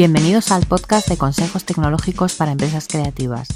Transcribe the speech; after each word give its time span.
Bienvenidos 0.00 0.50
al 0.50 0.64
podcast 0.64 1.10
de 1.10 1.18
consejos 1.18 1.66
tecnológicos 1.66 2.34
para 2.34 2.52
empresas 2.52 2.88
creativas. 2.88 3.48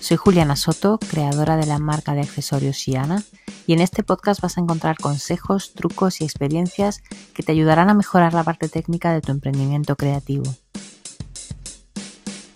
Soy 0.00 0.16
Juliana 0.16 0.56
Soto, 0.56 0.98
creadora 0.98 1.58
de 1.58 1.66
la 1.66 1.78
marca 1.78 2.14
de 2.14 2.22
accesorios 2.22 2.76
Shiana, 2.76 3.22
y 3.66 3.74
en 3.74 3.82
este 3.82 4.02
podcast 4.02 4.40
vas 4.40 4.56
a 4.56 4.62
encontrar 4.62 4.96
consejos, 4.96 5.74
trucos 5.74 6.22
y 6.22 6.24
experiencias 6.24 7.02
que 7.34 7.42
te 7.42 7.52
ayudarán 7.52 7.90
a 7.90 7.94
mejorar 7.94 8.32
la 8.32 8.44
parte 8.44 8.70
técnica 8.70 9.12
de 9.12 9.20
tu 9.20 9.30
emprendimiento 9.30 9.94
creativo. 9.96 10.44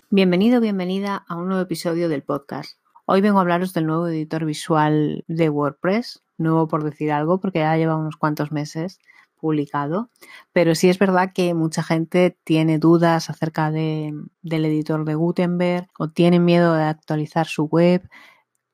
Bienvenido, 0.08 0.62
bienvenida 0.62 1.26
a 1.29 1.36
un 1.36 1.48
nuevo 1.48 1.61
episodio 1.61 2.08
del 2.08 2.22
podcast. 2.22 2.79
Hoy 3.04 3.20
vengo 3.20 3.40
a 3.40 3.42
hablaros 3.42 3.74
del 3.74 3.84
nuevo 3.84 4.08
editor 4.08 4.46
visual 4.46 5.22
de 5.29 5.50
WordPress, 5.50 6.22
nuevo 6.38 6.66
por 6.66 6.82
decir 6.82 7.12
algo, 7.12 7.40
porque 7.40 7.58
ya 7.58 7.76
lleva 7.76 7.95
unos 7.95 8.16
cuantos 8.16 8.52
meses 8.52 9.00
publicado, 9.45 10.08
pero 10.54 10.74
sí 10.74 10.88
es 10.88 10.98
verdad 10.98 11.32
que 11.34 11.52
mucha 11.52 11.82
gente 11.82 12.38
tiene 12.44 12.79
dudas 12.79 13.29
acerca 13.29 13.71
de, 13.71 14.14
del 14.40 14.64
editor 14.64 15.04
de 15.04 15.14
Gutenberg 15.14 15.86
o 15.98 16.08
tienen 16.08 16.46
miedo 16.46 16.72
de 16.72 16.85
actualizar 16.85 17.46
su 17.46 17.64
web, 17.64 18.08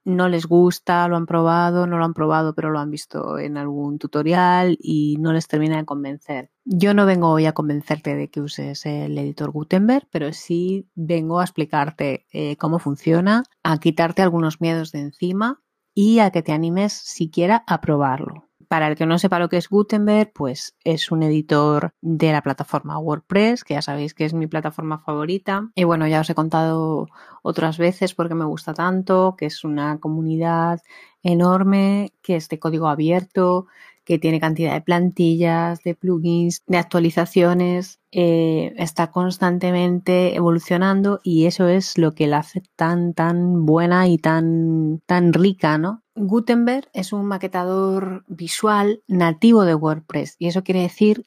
no 0.05 0.29
les 0.29 0.47
gusta, 0.47 1.09
lo 1.09 1.17
han 1.17 1.27
probado, 1.27 1.89
no 1.89 1.99
lo 1.99 2.05
han 2.05 2.15
probado, 2.15 2.55
pero 2.55 2.71
lo 2.71 2.79
han 2.79 2.91
visto 2.91 3.39
en 3.39 3.57
algún 3.57 3.99
tutorial 3.99 4.79
y 4.81 5.17
no 5.19 5.33
les 5.33 5.49
termina 5.49 5.77
de 5.77 5.85
convencer. 5.85 6.51
Yo 6.65 6.95
no 6.95 7.05
vengo 7.05 7.31
hoy 7.31 7.47
a 7.47 7.53
convencerte 7.53 8.15
de 8.15 8.31
que 8.31 8.41
uses 8.41 8.87
el 8.87 9.19
editor 9.19 9.51
Gutenberg, 9.51 10.07
pero 10.11 10.33
sí 10.33 10.89
vengo 10.95 11.41
a 11.41 11.45
explicarte 11.45 12.27
eh, 12.33 12.57
cómo 12.57 12.79
funciona, 12.79 13.43
a 13.65 13.79
quitarte 13.79 14.23
algunos 14.23 14.61
miedos 14.61 14.93
de 14.93 15.01
encima 15.01 15.61
y 15.95 16.21
a 16.21 16.31
que 16.31 16.43
te 16.43 16.53
animes 16.53 16.93
siquiera 16.93 17.65
a 17.67 17.81
probarlo. 17.81 18.50
Para 18.71 18.87
el 18.87 18.95
que 18.95 19.05
no 19.05 19.19
sepa 19.19 19.41
lo 19.41 19.49
que 19.49 19.57
es 19.57 19.69
Gutenberg, 19.69 20.33
pues 20.33 20.77
es 20.85 21.11
un 21.11 21.25
editor 21.25 21.93
de 22.03 22.31
la 22.31 22.41
plataforma 22.41 23.01
WordPress, 23.01 23.65
que 23.65 23.75
ya 23.75 23.83
sabéis 23.83 24.15
que 24.15 24.25
es 24.25 24.33
mi 24.33 24.47
plataforma 24.47 25.01
favorita. 25.01 25.73
Y 25.75 25.83
bueno, 25.83 26.07
ya 26.07 26.21
os 26.21 26.31
he 26.31 26.37
contado 26.37 27.09
otras 27.43 27.79
veces 27.79 28.15
porque 28.15 28.37
me 28.37 28.45
gusta 28.45 28.73
tanto, 28.73 29.35
que 29.37 29.47
es 29.47 29.65
una 29.65 29.99
comunidad 29.99 30.83
enorme, 31.25 32.13
que 32.23 32.37
es 32.37 32.49
de 32.49 32.61
código 32.61 32.87
abierto, 32.87 33.67
que 34.05 34.21
tiene 34.21 34.39
cantidad 34.39 34.75
de 34.75 34.81
plantillas, 34.81 35.83
de 35.83 35.97
plugins, 35.97 36.63
de 36.69 36.79
actualizaciones, 36.79 37.99
eh, 38.13 38.73
está 38.77 39.11
constantemente 39.11 40.37
evolucionando 40.37 41.21
y 41.25 41.47
eso 41.47 41.67
es 41.67 41.99
lo 41.99 42.13
que 42.13 42.29
la 42.29 42.39
hace 42.39 42.63
tan, 42.77 43.15
tan 43.15 43.67
buena 43.67 44.07
y 44.07 44.19
tan, 44.19 45.01
tan 45.07 45.33
rica, 45.33 45.77
¿no? 45.79 46.03
Gutenberg 46.27 46.89
es 46.93 47.13
un 47.13 47.25
maquetador 47.25 48.25
visual 48.29 49.03
nativo 49.09 49.65
de 49.65 49.75
WordPress 49.75 50.37
y 50.39 50.49
eso 50.49 50.63
quiere 50.63 50.83
decir 50.83 51.27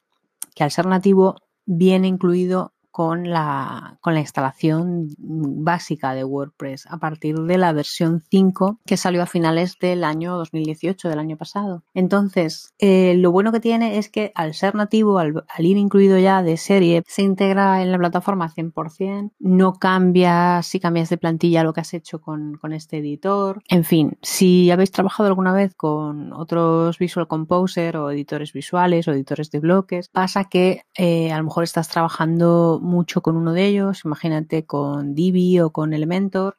que 0.56 0.64
al 0.64 0.72
ser 0.72 0.86
nativo 0.86 1.36
viene 1.66 2.08
incluido 2.08 2.74
con 2.94 3.28
la, 3.28 3.98
con 4.02 4.14
la 4.14 4.20
instalación 4.20 5.08
básica 5.18 6.14
de 6.14 6.24
WordPress 6.24 6.86
a 6.88 6.98
partir 6.98 7.36
de 7.36 7.58
la 7.58 7.74
versión 7.74 8.22
5 8.30 8.82
que 8.86 8.98
salió 8.98 9.24
a 9.24 9.26
finales 9.26 9.78
del 9.82 10.04
año 10.04 10.38
2018, 10.38 11.10
del 11.10 11.18
año 11.18 11.36
pasado. 11.36 11.84
Entonces, 11.96 12.72
eh, 12.78 13.16
lo 13.18 13.32
bueno 13.32 13.52
que 13.52 13.60
tiene 13.60 13.98
es 13.98 14.10
que 14.10 14.32
al 14.36 14.54
ser 14.54 14.76
nativo, 14.76 15.18
al, 15.18 15.44
ir 15.58 15.78
incluido 15.78 16.20
ya 16.20 16.44
de 16.44 16.56
serie, 16.56 17.02
se 17.08 17.24
integra 17.24 17.82
en 17.82 17.92
la 17.92 17.98
plataforma 17.98 18.54
100%, 18.54 19.32
no 19.40 19.74
cambia 19.74 20.62
si 20.62 20.80
cambias 20.80 21.10
de 21.10 21.18
plantilla 21.18 21.64
lo 21.64 21.74
que 21.74 21.82
has 21.82 21.96
hecho 21.96 22.22
con, 22.22 22.60
con 22.62 22.74
este 22.74 23.00
editor. 23.00 23.64
En 23.70 23.86
fin, 23.86 24.20
si 24.22 24.70
habéis 24.70 24.92
trabajado 24.92 25.30
alguna 25.30 25.52
vez 25.52 25.74
con 25.74 26.32
otros 26.32 27.00
Visual 27.00 27.28
Composer 27.28 27.98
o 27.98 28.12
editores 28.12 28.54
visuales 28.54 29.08
o 29.08 29.14
editores 29.14 29.50
de 29.50 29.60
bloques, 29.60 30.10
pasa 30.10 30.44
que 30.44 30.84
eh, 30.96 31.32
a 31.32 31.40
lo 31.40 31.46
mejor 31.46 31.64
estás 31.64 31.90
trabajando 31.90 32.82
mucho 32.84 33.22
con 33.22 33.38
uno 33.38 33.54
de 33.54 33.66
ellos, 33.68 34.06
imagínate 34.06 34.66
con 34.66 35.16
Divi 35.16 35.60
o 35.60 35.72
con 35.72 35.94
Elementor, 35.94 36.58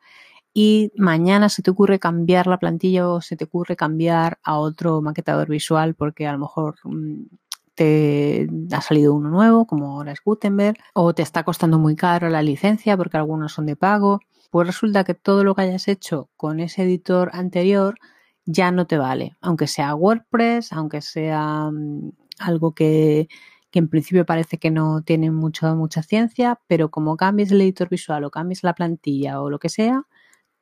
y 0.55 0.93
mañana 0.97 1.49
se 1.49 1.63
te 1.63 1.71
ocurre 1.71 1.99
cambiar 1.99 2.47
la 2.47 2.59
plantilla 2.59 3.09
o 3.09 3.21
se 3.21 3.37
te 3.37 3.45
ocurre 3.45 3.77
cambiar 3.77 4.39
a 4.45 4.59
otro 4.59 5.03
maquetador 5.03 5.49
visual 5.49 5.95
porque 5.95 6.29
a 6.29 6.33
lo 6.33 6.39
mejor 6.39 6.77
mm, 6.85 7.25
te 7.75 8.49
ha 8.73 8.81
salido 8.81 9.15
uno 9.15 9.31
nuevo, 9.31 9.67
como 9.67 9.93
ahora 9.93 10.13
es 10.13 10.21
Gutenberg, 10.25 10.79
o 10.95 11.15
te 11.15 11.23
está 11.23 11.43
costando 11.43 11.79
muy 11.79 11.97
caro 11.97 12.29
la 12.31 12.43
licencia 12.43 12.97
porque 12.97 13.17
algunos 13.17 13.53
son 13.53 13.67
de 13.67 13.77
pago, 13.77 14.21
pues 14.51 14.67
resulta 14.69 15.05
que 15.05 15.15
todo 15.15 15.43
lo 15.43 15.55
que 15.57 15.63
hayas 15.63 15.89
hecho 15.89 16.29
con 16.37 16.61
ese 16.61 16.85
editor 16.85 17.31
anterior 17.33 17.97
ya 18.47 18.71
no 18.71 18.87
te 18.87 18.99
vale, 18.99 19.37
aunque 19.41 19.67
sea 19.67 19.95
WordPress, 19.97 20.73
aunque 20.73 21.01
sea 21.01 21.71
mm, 21.73 22.13
algo 22.39 22.73
que 22.75 23.29
que 23.75 23.81
en 23.81 23.89
principio 23.89 24.25
parece 24.25 24.59
que 24.59 24.71
no 24.71 25.03
tiene 25.03 25.33
mucho, 25.33 25.75
mucha 25.75 26.01
ciencia, 26.05 26.61
pero 26.69 26.93
como 26.93 27.17
cambies 27.17 27.51
el 27.51 27.61
editor 27.61 27.89
visual 27.89 28.23
o 28.23 28.31
cambies 28.31 28.63
la 28.63 28.73
plantilla 28.73 29.41
o 29.41 29.51
lo 29.51 29.59
que 29.59 29.69
sea, 29.69 30.05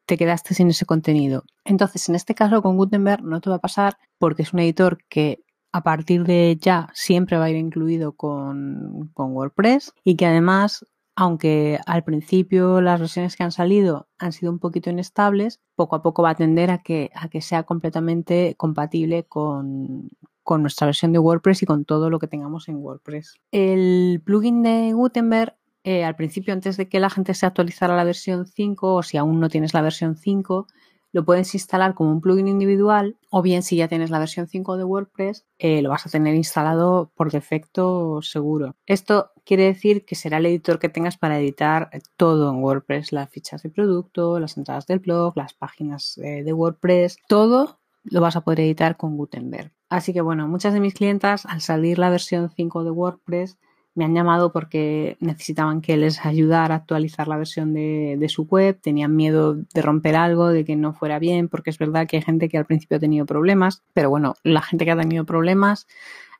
te 0.07 0.17
quedaste 0.17 0.55
sin 0.55 0.71
ese 0.71 0.87
contenido. 0.87 1.45
Entonces, 1.67 2.09
en 2.09 2.15
este 2.15 2.35
caso 2.35 2.63
con 2.63 2.79
Gutenberg 2.79 3.23
no 3.23 3.43
te 3.43 3.51
va 3.51 3.57
a 3.57 3.61
pasar 3.61 3.99
porque 4.17 4.41
es 4.41 4.55
un 4.55 4.61
editor 4.61 4.97
que 5.11 5.45
a 5.73 5.83
partir 5.83 6.25
de 6.25 6.57
ya 6.59 6.89
siempre 6.95 7.37
va 7.37 7.45
a 7.45 7.51
ir 7.51 7.57
incluido 7.57 8.13
con, 8.13 9.11
con 9.13 9.33
WordPress 9.33 9.93
y 10.05 10.17
que 10.17 10.25
además 10.25 10.87
aunque 11.15 11.81
al 11.85 12.05
principio 12.05 12.81
las 12.81 12.99
versiones 12.99 13.37
que 13.37 13.43
han 13.43 13.53
salido 13.53 14.09
han 14.19 14.33
sido 14.33 14.51
un 14.51 14.59
poquito 14.59 14.89
inestables, 14.89 15.61
poco 15.75 15.97
a 15.97 16.03
poco 16.03 16.23
va 16.23 16.31
a 16.31 16.35
tender 16.35 16.71
a 16.71 16.79
que, 16.79 17.11
a 17.15 17.29
que 17.29 17.43
sea 17.43 17.65
completamente 17.65 18.55
compatible 18.57 19.25
con, 19.25 20.09
con 20.43 20.63
nuestra 20.63 20.87
versión 20.87 21.13
de 21.13 21.19
WordPress 21.19 21.63
y 21.63 21.67
con 21.67 21.85
todo 21.85 22.11
lo 22.11 22.19
que 22.19 22.27
tengamos 22.27 22.69
en 22.69 22.77
WordPress. 22.77 23.37
El 23.51 24.23
plugin 24.25 24.63
de 24.63 24.93
Gutenberg, 24.93 25.57
eh, 25.85 26.05
al 26.05 26.17
principio, 26.17 26.53
antes 26.53 26.77
de 26.77 26.89
que 26.89 27.01
la 27.01 27.11
gente 27.11 27.35
se 27.35 27.47
actualizara 27.47 27.97
la 27.97 28.05
versión 28.05 28.47
5, 28.47 28.95
o 28.95 29.03
si 29.03 29.17
aún 29.17 29.41
no 29.41 29.49
tienes 29.49 29.75
la 29.75 29.83
versión 29.83 30.17
5, 30.17 30.67
lo 31.13 31.25
puedes 31.25 31.55
instalar 31.55 31.95
como 31.95 32.11
un 32.11 32.21
plugin 32.21 32.49
individual 32.49 33.17
o 33.31 33.43
bien 33.43 33.63
si 33.63 33.77
ya 33.77 33.89
tienes 33.89 34.11
la 34.11 34.19
versión 34.19 34.49
5 34.49 34.79
de 34.79 34.85
WordPress, 34.85 35.47
eh, 35.59 35.83
lo 35.83 35.91
vas 35.91 36.07
a 36.07 36.11
tener 36.11 36.35
instalado 36.35 37.13
por 37.15 37.31
defecto 37.31 38.23
seguro. 38.23 38.77
Esto 38.87 39.31
quiere 39.45 39.65
decir 39.65 40.05
que 40.05 40.15
será 40.15 40.39
el 40.39 40.47
editor 40.47 40.79
que 40.79 40.89
tengas 40.89 41.19
para 41.19 41.39
editar 41.39 41.91
todo 42.17 42.51
en 42.51 42.63
WordPress, 42.63 43.13
las 43.13 43.29
fichas 43.29 43.63
de 43.63 43.71
producto, 43.71 44.41
las 44.41 44.57
entradas 44.57 44.87
del 44.87 45.01
blog, 45.01 45.37
las 45.37 45.53
páginas 45.53 46.19
eh, 46.19 46.43
de 46.43 46.53
WordPress, 46.53 47.19
todo 47.29 47.82
lo 48.05 48.21
vas 48.21 48.37
a 48.37 48.43
poder 48.43 48.61
editar 48.61 48.97
con 48.97 49.17
Gutenberg. 49.17 49.73
Así 49.89 50.13
que 50.13 50.21
bueno, 50.21 50.49
muchas 50.49 50.75
de 50.75 50.81
mis 50.81 50.95
clientas 50.95 51.47
al 51.47 51.61
salir 51.61 51.99
la 51.99 52.11
versión 52.11 52.51
5 52.51 52.85
de 52.85 52.91
WordPress 52.91 53.59
me 53.95 54.05
han 54.05 54.15
llamado 54.15 54.53
porque 54.53 55.17
necesitaban 55.21 55.83
que 55.83 55.97
les 55.97 56.25
ayudara 56.25 56.75
a 56.75 56.79
actualizar 56.79 57.29
la 57.29 57.37
versión 57.37 57.75
de, 57.75 58.27
su 58.29 58.45
web, 58.45 58.81
tenían 58.81 59.15
miedo 59.15 59.55
de 59.55 59.83
romper 59.83 60.17
algo, 60.17 60.49
de 60.49 60.65
que 60.65 60.77
no 60.77 60.95
fuera 60.95 61.19
bien, 61.19 61.49
porque 61.49 61.71
es 61.71 61.79
verdad 61.79 62.07
que 62.07 62.17
hay 62.17 62.23
gente 62.23 62.49
que 62.49 62.57
al 62.57 62.65
principio 62.65 62.97
ha 62.97 63.01
tenido 63.01 63.27
problemas, 63.27 63.83
pero 63.93 64.09
bueno, 64.09 64.35
la 64.45 64.63
gente 64.63 64.85
que 64.87 64.93
ha 64.93 64.97
tenido 64.97 65.27
problemas, 65.27 65.87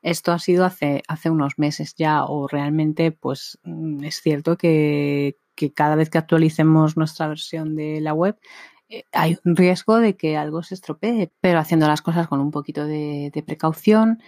esto 0.01 0.31
ha 0.31 0.39
sido 0.39 0.65
hace, 0.65 1.03
hace 1.07 1.29
unos 1.29 1.59
meses 1.59 1.93
ya, 1.95 2.25
o 2.25 2.47
realmente 2.47 3.11
pues 3.11 3.59
mm, 3.63 4.03
es 4.03 4.15
cierto 4.21 4.57
que, 4.57 5.37
que 5.55 5.71
cada 5.71 5.95
vez 5.95 6.09
que 6.09 6.17
actualicemos 6.17 6.97
nuestra 6.97 7.27
versión 7.27 7.75
de 7.75 8.01
la 8.01 8.13
web, 8.13 8.35
hay 9.11 9.37
un 9.45 9.55
riesgo 9.55 9.97
de 9.99 10.15
que 10.15 10.37
algo 10.37 10.63
se 10.63 10.75
estropee, 10.75 11.31
pero 11.41 11.59
haciendo 11.59 11.87
las 11.87 12.01
cosas 12.01 12.27
con 12.27 12.39
un 12.39 12.51
poquito 12.51 12.85
de, 12.85 13.43
precaución, 13.45 14.21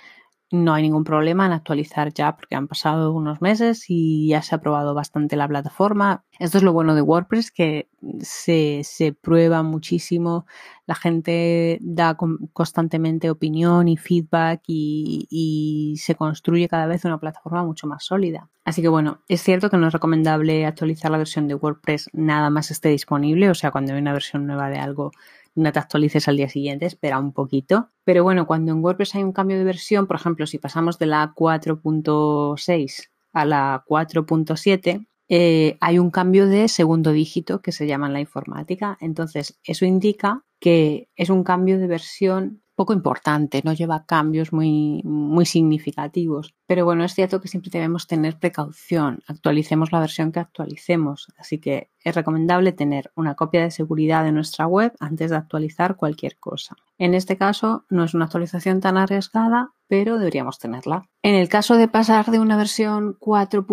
no 0.64 0.74
hay 0.74 0.84
ningún 0.84 1.04
problema 1.04 1.46
en 1.46 1.52
actualizar 1.52 2.14
ya 2.14 2.36
porque 2.36 2.56
han 2.56 2.68
pasado 2.68 3.12
unos 3.12 3.42
meses 3.42 3.86
y 3.88 4.30
ya 4.30 4.42
se 4.42 4.56
ha 4.56 4.62
probado 4.62 4.94
bastante 4.94 5.36
la 5.36 5.48
plataforma. 5.48 6.24
Esto 6.40 6.58
es 6.58 6.64
lo 6.64 6.74
bueno 6.74 6.96
de 6.96 7.02
WordPress, 7.02 7.52
que 7.52 7.90
se, 8.22 8.82
se 8.84 9.14
prueba 9.14 9.64
muchísimo, 9.64 10.46
la 10.86 10.96
gente 10.96 11.80
da 11.82 12.18
constantemente 12.54 13.30
opinión 13.30 13.88
y 13.88 13.98
feedback 13.98 14.62
y, 14.68 15.28
y 15.30 15.98
se 15.98 16.16
construye 16.16 16.68
cada 16.68 16.88
vez 16.88 17.06
una 17.06 17.20
plataforma 17.20 17.64
mucho 17.64 17.88
más 17.88 18.04
sólida. 18.06 18.50
Así 18.64 18.82
que 18.82 18.88
bueno, 18.88 19.20
es 19.28 19.41
cierto 19.41 19.70
que 19.70 19.78
no 19.78 19.88
es 19.88 19.94
recomendable 19.94 20.66
actualizar 20.66 21.12
la 21.12 21.18
versión 21.18 21.47
de 21.47 21.56
WordPress 21.56 22.09
nada 22.14 22.50
más 22.50 22.72
esté 22.72 22.90
disponible, 22.90 23.50
o 23.50 23.56
sea, 23.56 23.72
cuando 23.72 23.94
hay 23.94 24.00
una 24.00 24.14
versión 24.14 24.47
nueva 24.47 24.70
de 24.70 24.79
algo 24.79 25.12
no 25.55 25.72
te 25.72 25.79
actualices 25.79 26.28
al 26.28 26.37
día 26.37 26.49
siguiente, 26.49 26.85
espera 26.85 27.19
un 27.19 27.34
poquito. 27.34 27.90
Pero 28.03 28.23
bueno, 28.23 28.46
cuando 28.46 28.72
en 28.72 28.84
WordPress 28.84 29.16
hay 29.16 29.23
un 29.23 29.31
cambio 29.31 29.57
de 29.57 29.63
versión, 29.63 30.05
por 30.05 30.17
ejemplo, 30.17 30.46
si 30.46 30.59
pasamos 30.59 30.99
de 30.99 31.07
la 31.07 31.34
4.6 31.34 33.09
a 33.34 33.46
la 33.46 33.84
4.7, 33.87 35.07
eh, 35.28 35.78
hay 35.81 35.97
un 35.97 36.11
cambio 36.11 36.47
de 36.47 36.67
segundo 36.67 37.11
dígito 37.11 37.61
que 37.61 37.72
se 37.72 37.87
llama 37.87 38.07
en 38.07 38.13
la 38.13 38.19
informática. 38.19 38.97
Entonces, 39.02 39.59
eso 39.63 39.85
indica 39.85 40.43
que 40.59 41.09
es 41.16 41.29
un 41.29 41.43
cambio 41.43 41.79
de 41.79 41.87
versión 41.87 42.61
poco 42.76 42.94
importante, 42.94 43.62
no 43.64 43.74
lleva 43.74 44.06
cambios 44.06 44.54
muy, 44.54 45.02
muy 45.04 45.46
significativos. 45.46 46.54
Pero 46.68 46.86
bueno, 46.86 47.04
es 47.04 47.14
cierto 47.14 47.42
que 47.42 47.48
siempre 47.48 47.72
debemos 47.72 48.08
tener 48.08 48.38
precaución, 48.38 49.20
actualicemos 49.28 49.92
la 49.92 50.00
versión 50.00 50.32
que 50.32 50.40
actualicemos, 50.40 51.28
así 51.38 51.60
que 51.60 51.90
es 52.04 52.16
recomendable 52.16 52.72
tener 52.72 53.12
una 53.16 53.36
copia 53.36 53.64
de 53.64 53.72
seguridad 53.72 54.24
de 54.24 54.32
nuestra 54.32 54.68
web 54.68 54.94
antes 55.00 55.32
de 55.32 55.38
actualizar 55.38 55.96
cualquier 55.96 56.38
cosa. 56.38 56.76
En 56.98 57.14
este 57.14 57.38
caso 57.38 57.86
no 57.90 58.04
es 58.04 58.14
una 58.14 58.26
actualización 58.26 58.80
tan 58.80 58.98
arriesgada, 58.98 59.74
pero 59.88 60.18
deberíamos 60.18 60.60
tenerla. 60.60 61.10
En 61.24 61.36
el 61.36 61.50
caso 61.50 61.78
de 61.78 61.88
pasar 61.88 62.28
de 62.28 62.40
una 62.40 62.58
versión 62.58 63.16
4. 63.20 63.66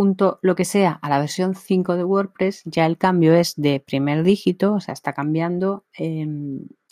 lo 0.43 0.55
que 0.55 0.65
sea 0.65 0.93
a 0.93 1.09
la 1.09 1.19
versión 1.19 1.55
5 1.55 1.97
de 1.97 2.05
WordPress, 2.05 2.63
ya 2.65 2.87
el 2.87 2.99
cambio 2.99 3.35
es 3.35 3.55
de 3.57 3.81
primer 3.81 4.23
dígito, 4.23 4.75
o 4.75 4.81
sea, 4.81 4.93
está 4.93 5.13
cambiando 5.13 5.85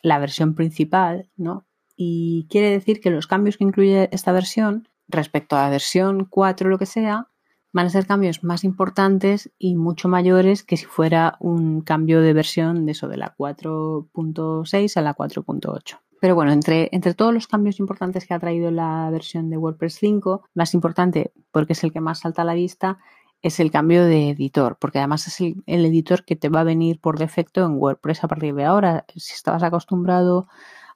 la 0.02 0.18
versión 0.18 0.54
principal, 0.54 1.30
¿no? 1.36 1.66
Y 2.02 2.46
quiere 2.48 2.70
decir 2.70 2.98
que 2.98 3.10
los 3.10 3.26
cambios 3.26 3.58
que 3.58 3.64
incluye 3.64 4.08
esta 4.10 4.32
versión 4.32 4.88
respecto 5.06 5.54
a 5.54 5.64
la 5.64 5.68
versión 5.68 6.24
4 6.24 6.70
lo 6.70 6.78
que 6.78 6.86
sea, 6.86 7.28
van 7.74 7.84
a 7.84 7.90
ser 7.90 8.06
cambios 8.06 8.42
más 8.42 8.64
importantes 8.64 9.50
y 9.58 9.74
mucho 9.74 10.08
mayores 10.08 10.62
que 10.62 10.78
si 10.78 10.86
fuera 10.86 11.36
un 11.40 11.82
cambio 11.82 12.22
de 12.22 12.32
versión 12.32 12.86
de 12.86 12.92
eso 12.92 13.06
de 13.06 13.18
la 13.18 13.36
4.6 13.36 14.96
a 14.96 15.02
la 15.02 15.14
4.8. 15.14 15.98
Pero 16.22 16.34
bueno, 16.34 16.52
entre, 16.52 16.88
entre 16.92 17.12
todos 17.12 17.34
los 17.34 17.46
cambios 17.46 17.78
importantes 17.80 18.26
que 18.26 18.32
ha 18.32 18.40
traído 18.40 18.70
la 18.70 19.10
versión 19.10 19.50
de 19.50 19.58
WordPress 19.58 19.96
5, 19.96 20.44
más 20.54 20.72
importante, 20.72 21.34
porque 21.52 21.74
es 21.74 21.84
el 21.84 21.92
que 21.92 22.00
más 22.00 22.20
salta 22.20 22.40
a 22.40 22.46
la 22.46 22.54
vista, 22.54 22.96
es 23.42 23.60
el 23.60 23.70
cambio 23.70 24.06
de 24.06 24.30
editor, 24.30 24.78
porque 24.80 25.00
además 25.00 25.26
es 25.26 25.38
el, 25.40 25.84
editor 25.84 26.24
que 26.24 26.36
te 26.36 26.48
va 26.48 26.60
a 26.60 26.64
venir 26.64 26.98
por 26.98 27.18
defecto 27.18 27.62
en 27.62 27.72
WordPress 27.72 28.24
a 28.24 28.28
partir 28.28 28.54
de 28.54 28.64
ahora. 28.64 29.04
Si 29.14 29.34
estabas 29.34 29.62
acostumbrado 29.62 30.48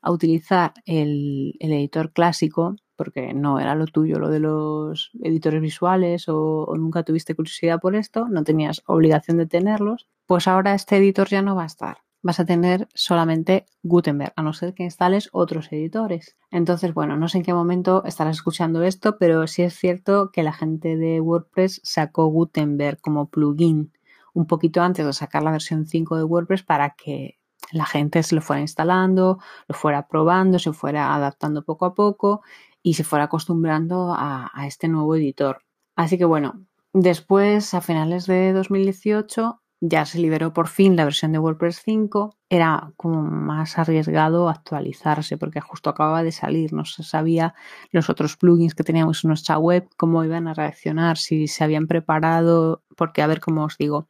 a 0.05 0.11
utilizar 0.13 0.75
el, 0.85 1.57
editor 1.59 2.13
clásico, 2.13 2.77
porque 2.95 3.33
no 3.33 3.59
era 3.59 3.75
lo 3.75 3.87
tuyo, 3.87 4.19
lo 4.19 4.29
de 4.29 4.39
los 4.39 5.11
editores 5.23 5.61
visuales 5.63 6.27
o, 6.29 6.73
nunca 6.77 7.03
tuviste 7.03 7.35
curiosidad 7.35 7.81
por 7.81 7.97
esto, 7.97 8.29
no 8.29 8.45
tenías 8.45 8.83
obligación 8.87 9.39
de 9.39 9.47
tenerlos, 9.47 10.07
pues 10.27 10.47
ahora 10.47 10.75
este 10.75 10.99
editor 10.99 11.29
ya 11.29 11.43
no 11.43 11.57
va 11.57 11.65
a 11.65 11.67
estar 11.67 11.99
vas 12.23 12.41
a 12.41 12.47
tener 12.47 12.89
solamente 12.95 13.67
Gutenberg, 13.83 14.33
a 14.35 14.43
no 14.43 14.55
ser 14.55 14.73
que 14.73 14.83
instales 14.83 15.29
otros 15.33 15.71
editores. 15.71 16.37
Entonces, 16.51 16.95
bueno, 16.95 17.19
no 17.19 17.29
sé 17.29 17.37
en 17.37 17.45
qué 17.45 17.53
momento 17.53 18.03
estarás 18.07 18.37
escuchando 18.39 18.83
esto, 18.83 19.19
pero 19.19 19.47
sí 19.47 19.61
es 19.61 19.75
cierto 19.75 20.31
que 20.33 20.43
la 20.43 20.55
gente 20.55 20.97
de 20.97 21.21
WordPress 21.21 21.83
sacó 21.85 22.29
Gutenberg 22.29 22.99
como 23.03 23.29
plugin 23.29 23.93
un 24.33 24.47
poquito 24.47 24.81
antes 24.81 25.05
de 25.05 25.13
sacar 25.13 25.43
la 25.43 25.51
versión 25.51 25.85
5 25.85 26.17
de 26.17 26.25
WordPress 26.25 26.63
para 26.63 26.95
que 26.97 27.39
la 27.75 27.87
gente 27.87 28.23
se 28.23 28.35
lo 28.35 28.41
fuera 28.41 28.61
instalando, 28.61 29.39
lo 29.69 29.75
fuera 29.75 30.07
probando, 30.07 30.59
se 30.59 30.73
fuera 30.73 31.15
adaptando 31.15 31.65
poco 31.65 31.87
a 31.87 31.95
poco 31.95 32.43
y 32.83 32.95
se 32.95 33.05
fuera 33.05 33.25
acostumbrando 33.25 34.15
a, 34.17 34.51
este 34.67 34.89
nuevo 34.89 35.17
editor. 35.17 35.63
Así 35.97 36.19
que 36.19 36.25
bueno, 36.25 36.67
después, 36.93 37.75
a 37.75 37.81
finales 37.81 38.27
de 38.27 38.53
2018, 38.53 39.61
ya 39.81 40.07
se 40.07 40.19
liberó 40.19 40.53
por 40.53 40.69
fin 40.69 40.97
la 40.97 41.05
versión 41.05 41.33
de 41.33 41.39
WordPress 41.39 41.83
5, 41.85 42.37
era 42.49 42.93
como 42.97 43.23
más 43.23 43.79
arriesgado 43.79 44.49
actualizarse 44.49 45.37
porque 45.37 45.61
justo 45.61 45.91
acababa 45.91 46.23
de 46.23 46.33
salir, 46.33 46.73
no 46.73 46.85
se 46.85 47.03
sabía 47.03 47.55
los 47.91 48.09
otros 48.09 48.37
plugins 48.37 48.75
que 48.75 48.85
teníamos 48.85 49.25
en 49.25 49.29
nuestra 49.29 49.59
web, 49.59 49.89
cómo 49.97 50.25
iban 50.25 50.49
a 50.49 50.55
reaccionar, 50.55 51.19
si 51.19 51.49
se 51.49 51.65
habían 51.65 51.87
preparado, 51.87 52.83
porque 52.97 53.23
a 53.23 53.27
ver 53.27 53.41
cómo 53.41 53.65
os 53.65 53.77
digo, 53.77 54.09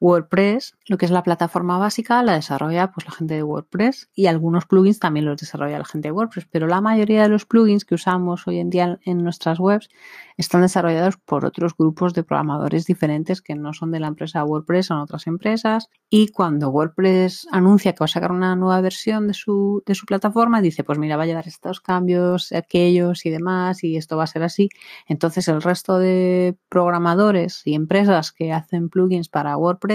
WordPress, 0.00 0.78
lo 0.86 0.96
que 0.96 1.04
es 1.04 1.10
la 1.10 1.22
plataforma 1.22 1.76
básica, 1.76 2.22
la 2.22 2.32
desarrolla 2.32 2.90
pues 2.90 3.06
la 3.06 3.12
gente 3.12 3.34
de 3.34 3.42
WordPress 3.42 4.08
y 4.14 4.26
algunos 4.26 4.64
plugins 4.64 4.98
también 4.98 5.26
los 5.26 5.36
desarrolla 5.36 5.78
la 5.78 5.84
gente 5.84 6.08
de 6.08 6.12
WordPress, 6.12 6.46
pero 6.50 6.66
la 6.66 6.80
mayoría 6.80 7.22
de 7.22 7.28
los 7.28 7.44
plugins 7.44 7.84
que 7.84 7.94
usamos 7.94 8.46
hoy 8.48 8.58
en 8.58 8.70
día 8.70 8.98
en 9.04 9.22
nuestras 9.22 9.60
webs 9.60 9.90
están 10.38 10.62
desarrollados 10.62 11.18
por 11.18 11.44
otros 11.44 11.76
grupos 11.76 12.14
de 12.14 12.24
programadores 12.24 12.86
diferentes 12.86 13.42
que 13.42 13.54
no 13.54 13.74
son 13.74 13.90
de 13.90 14.00
la 14.00 14.06
empresa 14.06 14.42
WordPress, 14.42 14.86
son 14.86 15.00
otras 15.00 15.26
empresas 15.26 15.90
y 16.08 16.28
cuando 16.28 16.70
WordPress 16.70 17.46
anuncia 17.52 17.92
que 17.92 18.00
va 18.00 18.06
a 18.06 18.08
sacar 18.08 18.32
una 18.32 18.56
nueva 18.56 18.80
versión 18.80 19.28
de 19.28 19.34
su, 19.34 19.82
de 19.84 19.94
su 19.94 20.06
plataforma, 20.06 20.62
dice 20.62 20.82
pues 20.82 20.98
mira 20.98 21.18
va 21.18 21.24
a 21.24 21.26
llevar 21.26 21.46
estos 21.46 21.80
cambios, 21.80 22.52
aquellos 22.52 23.26
y 23.26 23.30
demás 23.30 23.84
y 23.84 23.98
esto 23.98 24.16
va 24.16 24.24
a 24.24 24.28
ser 24.28 24.44
así, 24.44 24.70
entonces 25.06 25.46
el 25.48 25.60
resto 25.60 25.98
de 25.98 26.56
programadores 26.70 27.60
y 27.66 27.74
empresas 27.74 28.32
que 28.32 28.54
hacen 28.54 28.88
plugins 28.88 29.28
para 29.28 29.58
WordPress 29.58 29.89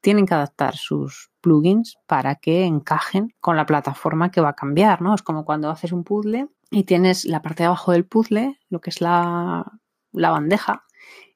tienen 0.00 0.26
que 0.26 0.34
adaptar 0.34 0.76
sus 0.76 1.30
plugins 1.40 1.98
para 2.06 2.36
que 2.36 2.64
encajen 2.64 3.34
con 3.40 3.56
la 3.56 3.66
plataforma 3.66 4.30
que 4.30 4.40
va 4.40 4.50
a 4.50 4.56
cambiar, 4.56 5.02
¿no? 5.02 5.14
Es 5.14 5.22
como 5.22 5.44
cuando 5.44 5.70
haces 5.70 5.92
un 5.92 6.04
puzzle 6.04 6.48
y 6.70 6.84
tienes 6.84 7.24
la 7.24 7.42
parte 7.42 7.62
de 7.62 7.68
abajo 7.68 7.92
del 7.92 8.04
puzzle, 8.04 8.58
lo 8.68 8.80
que 8.80 8.90
es 8.90 9.00
la, 9.00 9.64
la 10.12 10.30
bandeja, 10.30 10.84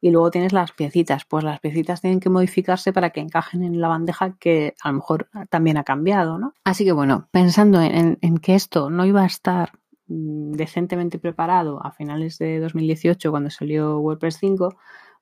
y 0.01 0.11
luego 0.11 0.31
tienes 0.31 0.53
las 0.53 0.73
piecitas. 0.73 1.25
Pues 1.25 1.45
las 1.45 1.61
piecitas 1.61 2.01
tienen 2.01 2.21
que 2.21 2.31
modificarse 2.31 2.93
para 2.93 3.11
que 3.11 3.21
encajen 3.21 3.63
en 3.63 3.81
la 3.81 3.89
bandeja 3.89 4.37
que 4.39 4.75
a 4.83 4.91
lo 4.91 4.97
mejor 4.97 5.29
también 5.51 5.77
ha 5.77 5.85
cambiado, 5.85 6.39
¿no? 6.39 6.53
Así 6.65 6.85
que 6.85 6.93
bueno, 6.93 7.29
pensando 7.31 7.81
en, 7.81 8.19
en 8.21 8.39
que 8.39 8.55
esto 8.55 8.91
no 8.91 9.07
iba 9.07 9.23
a 9.23 9.27
estar 9.27 9.73
mm, 10.09 10.53
decentemente 10.53 11.19
preparado 11.19 11.85
a 11.85 11.91
finales 11.91 12.39
de 12.39 12.61
2018 12.61 13.31
cuando 13.31 13.51
salió 13.51 13.99
WordPress 13.99 14.39
5, 14.41 14.77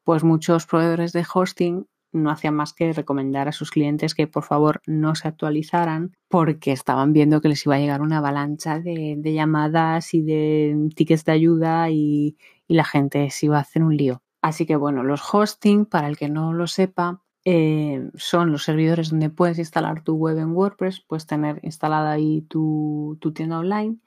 pues 0.04 0.24
muchos 0.24 0.66
proveedores 0.66 1.12
de 1.12 1.24
hosting 1.32 1.86
no 2.12 2.30
hacían 2.30 2.54
más 2.54 2.72
que 2.72 2.92
recomendar 2.92 3.48
a 3.48 3.52
sus 3.52 3.70
clientes 3.70 4.14
que 4.14 4.26
por 4.26 4.44
favor 4.44 4.82
no 4.86 5.14
se 5.14 5.28
actualizaran 5.28 6.14
porque 6.28 6.72
estaban 6.72 7.12
viendo 7.12 7.40
que 7.40 7.48
les 7.48 7.64
iba 7.66 7.76
a 7.76 7.78
llegar 7.78 8.02
una 8.02 8.18
avalancha 8.18 8.80
de, 8.80 9.20
llamadas 9.24 10.14
y 10.14 10.22
de 10.22 10.90
tickets 10.94 11.24
de 11.24 11.32
ayuda 11.32 11.90
y, 11.90 12.36
la 12.68 12.84
gente 12.84 13.28
se 13.28 13.46
iba 13.46 13.58
a 13.58 13.60
hacer 13.60 13.82
un 13.82 13.94
lío. 13.98 14.22
Así 14.40 14.64
que 14.64 14.76
bueno, 14.76 15.02
los 15.02 15.22
hosting, 15.30 15.84
para 15.84 16.08
el 16.08 16.16
que 16.16 16.30
no 16.30 16.54
lo 16.54 16.66
sepa, 16.66 17.20
eh, 17.44 18.08
son 18.14 18.50
los 18.50 18.64
servidores 18.64 19.10
donde 19.10 19.28
puedes 19.28 19.58
instalar 19.58 20.02
tu 20.02 20.14
web 20.14 20.38
en 20.38 20.52
WordPress, 20.52 21.00
puedes 21.00 21.26
tener 21.26 21.60
instalada 21.64 22.12
ahí 22.12 22.40
tu, 22.48 23.18
tu 23.20 23.32
tienda 23.32 23.58
online 23.58 23.98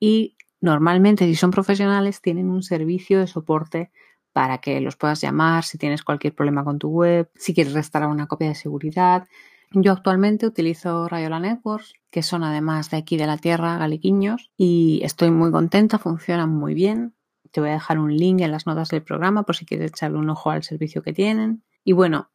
y 0.00 0.36
normalmente 0.60 1.26
si 1.26 1.36
son 1.36 1.52
profesionales 1.52 2.20
tienen 2.20 2.50
un 2.50 2.64
servicio 2.64 3.20
de 3.20 3.28
soporte 3.28 3.92
para 4.32 4.58
que 4.58 4.80
los 4.80 4.96
puedas 4.96 5.20
llamar 5.20 5.64
si 5.64 5.78
tienes 5.78 6.02
cualquier 6.02 6.34
problema 6.34 6.64
con 6.64 6.78
tu 6.78 6.88
web, 6.88 7.30
si 7.34 7.54
quieres 7.54 7.72
restaurar 7.72 8.10
una 8.10 8.26
copia 8.26 8.48
de 8.48 8.54
seguridad. 8.54 9.26
Yo 9.72 9.92
actualmente 9.92 10.46
utilizo 10.46 11.08
Rayola 11.08 11.38
Networks, 11.38 11.94
que 12.10 12.22
son 12.22 12.42
además 12.42 12.90
de 12.90 12.96
aquí 12.96 13.16
de 13.16 13.26
la 13.26 13.38
tierra, 13.38 13.78
galiquiños, 13.78 14.50
y 14.56 15.00
estoy 15.04 15.30
muy 15.30 15.52
contenta, 15.52 15.98
funcionan 15.98 16.50
muy 16.50 16.74
bien. 16.74 17.14
Te 17.52 17.60
voy 17.60 17.70
a 17.70 17.74
dejar 17.74 17.98
un 17.98 18.16
link 18.16 18.40
en 18.40 18.50
las 18.50 18.66
notas 18.66 18.88
del 18.88 19.02
programa 19.02 19.44
por 19.44 19.56
si 19.56 19.66
quieres 19.66 19.90
echarle 19.90 20.18
un 20.18 20.30
ojo 20.30 20.50
al 20.50 20.62
servicio 20.64 21.02
que 21.02 21.12
tienen. 21.12 21.62
Y 21.84 21.92
bueno, 21.92 22.30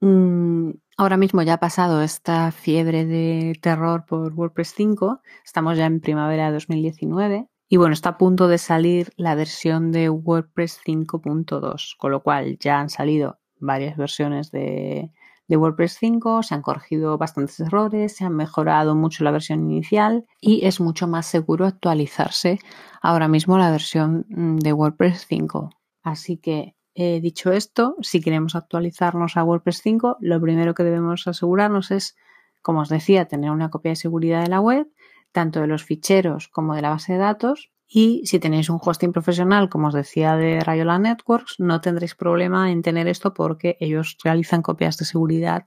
mm, 0.00 0.70
ahora 0.98 1.16
mismo 1.16 1.42
ya 1.42 1.54
ha 1.54 1.60
pasado 1.60 2.02
esta 2.02 2.50
fiebre 2.52 3.06
de 3.06 3.58
terror 3.60 4.04
por 4.06 4.34
WordPress 4.34 4.74
5, 4.76 5.20
estamos 5.44 5.78
ya 5.78 5.86
en 5.86 6.00
primavera 6.00 6.46
de 6.46 6.52
2019 6.52 7.48
y 7.68 7.76
bueno, 7.76 7.94
está 7.94 8.10
a 8.10 8.18
punto 8.18 8.48
de 8.48 8.58
salir 8.58 9.12
la 9.16 9.34
versión 9.34 9.90
de 9.90 10.10
WordPress 10.10 10.80
5.2, 10.84 11.96
con 11.98 12.10
lo 12.10 12.22
cual 12.22 12.58
ya 12.58 12.80
han 12.80 12.90
salido 12.90 13.38
varias 13.58 13.96
versiones 13.96 14.50
de, 14.50 15.10
WordPress 15.48 15.96
5, 15.98 16.42
se 16.42 16.54
han 16.54 16.62
corregido 16.62 17.16
bastantes 17.16 17.60
errores, 17.60 18.16
se 18.16 18.24
ha 18.24 18.30
mejorado 18.30 18.94
mucho 18.94 19.24
la 19.24 19.30
versión 19.30 19.70
inicial 19.70 20.26
y 20.40 20.66
es 20.66 20.80
mucho 20.80 21.06
más 21.06 21.26
seguro 21.26 21.66
actualizarse 21.66 22.58
ahora 23.00 23.28
mismo 23.28 23.56
la 23.56 23.70
versión 23.70 24.26
mm, 24.28 24.58
de 24.58 24.72
WordPress 24.72 25.26
5. 25.26 25.70
Así 26.02 26.36
que, 26.36 26.76
he 26.94 27.20
dicho 27.20 27.50
esto, 27.50 27.96
si 28.02 28.20
queremos 28.20 28.54
actualizarnos 28.54 29.36
a 29.36 29.44
WordPress 29.44 29.80
5, 29.82 30.18
lo 30.20 30.40
primero 30.40 30.74
que 30.74 30.84
debemos 30.84 31.26
asegurarnos 31.26 31.90
es, 31.90 32.16
como 32.62 32.80
os 32.80 32.88
decía, 32.88 33.26
tener 33.26 33.50
una 33.50 33.70
copia 33.70 33.90
de 33.90 33.96
seguridad 33.96 34.42
de 34.42 34.48
la 34.48 34.60
web 34.60 34.86
tanto 35.34 35.60
de 35.60 35.66
los 35.66 35.84
ficheros 35.84 36.48
como 36.48 36.74
de 36.74 36.82
la 36.82 36.90
base 36.90 37.14
de 37.14 37.18
datos. 37.18 37.70
Y 37.86 38.22
si 38.24 38.38
tenéis 38.38 38.70
un 38.70 38.80
hosting 38.80 39.12
profesional, 39.12 39.68
como 39.68 39.88
os 39.88 39.94
decía 39.94 40.36
de 40.36 40.60
Rayola 40.60 40.98
Networks, 40.98 41.56
no 41.58 41.80
tendréis 41.80 42.14
problema 42.14 42.70
en 42.70 42.82
tener 42.82 43.08
esto 43.08 43.34
porque 43.34 43.76
ellos 43.80 44.16
realizan 44.24 44.62
copias 44.62 44.96
de 44.96 45.04
seguridad 45.04 45.66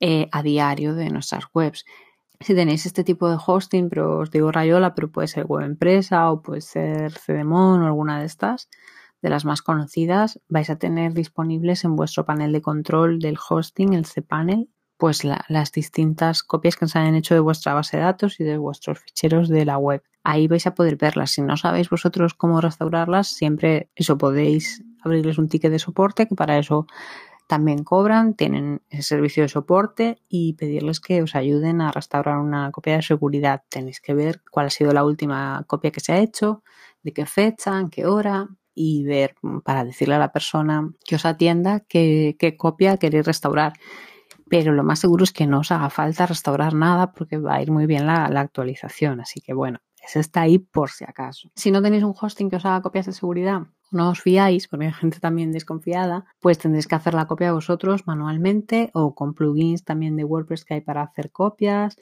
eh, 0.00 0.28
a 0.32 0.42
diario 0.42 0.94
de 0.94 1.10
nuestras 1.10 1.44
webs. 1.54 1.84
Si 2.40 2.54
tenéis 2.54 2.86
este 2.86 3.04
tipo 3.04 3.28
de 3.30 3.38
hosting, 3.46 3.88
pero 3.88 4.18
os 4.20 4.30
digo 4.30 4.50
Rayola, 4.50 4.94
pero 4.94 5.12
puede 5.12 5.28
ser 5.28 5.44
web 5.44 5.64
empresa 5.64 6.30
o 6.32 6.42
puede 6.42 6.62
ser 6.62 7.12
Cedemon 7.12 7.82
o 7.82 7.86
alguna 7.86 8.18
de 8.18 8.26
estas, 8.26 8.68
de 9.20 9.28
las 9.30 9.44
más 9.44 9.62
conocidas, 9.62 10.40
vais 10.48 10.70
a 10.70 10.76
tener 10.76 11.12
disponibles 11.12 11.84
en 11.84 11.94
vuestro 11.96 12.24
panel 12.24 12.50
de 12.50 12.62
control 12.62 13.20
del 13.20 13.38
hosting, 13.38 13.92
el 13.92 14.06
cPanel, 14.06 14.68
pues 14.96 15.24
las 15.24 15.72
distintas 15.72 16.42
copias 16.42 16.76
que 16.76 16.86
se 16.86 16.98
han 16.98 17.14
hecho 17.14 17.34
de 17.34 17.40
vuestra 17.40 17.74
base 17.74 17.96
de 17.96 18.04
datos 18.04 18.38
y 18.40 18.44
de 18.44 18.58
vuestros 18.58 19.00
ficheros 19.00 19.48
de 19.48 19.64
la 19.64 19.78
web. 19.78 20.02
Ahí 20.22 20.46
vais 20.46 20.66
a 20.66 20.74
poder 20.74 20.96
verlas. 20.96 21.32
Si 21.32 21.42
no 21.42 21.56
sabéis 21.56 21.90
vosotros 21.90 22.34
cómo 22.34 22.60
restaurarlas, 22.60 23.28
siempre 23.28 23.90
eso 23.96 24.16
podéis 24.16 24.84
abrirles 25.02 25.38
un 25.38 25.48
ticket 25.48 25.72
de 25.72 25.78
soporte, 25.78 26.28
que 26.28 26.34
para 26.36 26.58
eso 26.58 26.86
también 27.48 27.84
cobran, 27.84 28.34
tienen 28.34 28.80
ese 28.88 29.02
servicio 29.02 29.42
de 29.42 29.48
soporte 29.48 30.22
y 30.28 30.54
pedirles 30.54 31.00
que 31.00 31.22
os 31.22 31.34
ayuden 31.34 31.80
a 31.80 31.90
restaurar 31.92 32.38
una 32.38 32.70
copia 32.70 32.96
de 32.96 33.02
seguridad. 33.02 33.62
Tenéis 33.68 34.00
que 34.00 34.14
ver 34.14 34.40
cuál 34.50 34.66
ha 34.66 34.70
sido 34.70 34.92
la 34.92 35.04
última 35.04 35.64
copia 35.66 35.90
que 35.90 36.00
se 36.00 36.12
ha 36.12 36.18
hecho, 36.18 36.62
de 37.02 37.12
qué 37.12 37.26
fecha, 37.26 37.78
en 37.78 37.90
qué 37.90 38.06
hora 38.06 38.48
y 38.74 39.04
ver 39.04 39.34
para 39.64 39.84
decirle 39.84 40.14
a 40.14 40.18
la 40.18 40.32
persona 40.32 40.90
que 41.04 41.16
os 41.16 41.26
atienda 41.26 41.80
qué, 41.80 42.36
copia 42.58 42.96
queréis 42.96 43.26
restaurar. 43.26 43.74
Pero 44.52 44.74
lo 44.74 44.84
más 44.84 44.98
seguro 44.98 45.24
es 45.24 45.32
que 45.32 45.46
no 45.46 45.60
os 45.60 45.72
haga 45.72 45.88
falta 45.88 46.26
restaurar 46.26 46.74
nada 46.74 47.12
porque 47.12 47.38
va 47.38 47.54
a 47.54 47.62
ir 47.62 47.70
muy 47.70 47.86
bien 47.86 48.06
la, 48.06 48.28
la 48.28 48.40
actualización. 48.40 49.18
Así 49.18 49.40
que 49.40 49.54
bueno, 49.54 49.78
eso 50.04 50.20
está 50.20 50.42
ahí 50.42 50.58
por 50.58 50.90
si 50.90 51.04
acaso. 51.04 51.48
Si 51.54 51.70
no 51.70 51.80
tenéis 51.80 52.02
un 52.02 52.12
hosting 52.20 52.50
que 52.50 52.56
os 52.56 52.66
haga 52.66 52.82
copias 52.82 53.06
de 53.06 53.12
seguridad, 53.12 53.62
no 53.90 54.10
os 54.10 54.20
fiáis, 54.20 54.68
porque 54.68 54.84
hay 54.84 54.92
gente 54.92 55.20
también 55.20 55.52
desconfiada, 55.52 56.26
pues 56.38 56.58
tendréis 56.58 56.86
que 56.86 56.94
hacer 56.94 57.14
la 57.14 57.26
copia 57.26 57.54
vosotros 57.54 58.06
manualmente 58.06 58.90
o 58.92 59.14
con 59.14 59.32
plugins 59.32 59.84
también 59.84 60.16
de 60.16 60.24
WordPress 60.24 60.66
que 60.66 60.74
hay 60.74 60.80
para 60.82 61.00
hacer 61.00 61.30
copias 61.30 61.96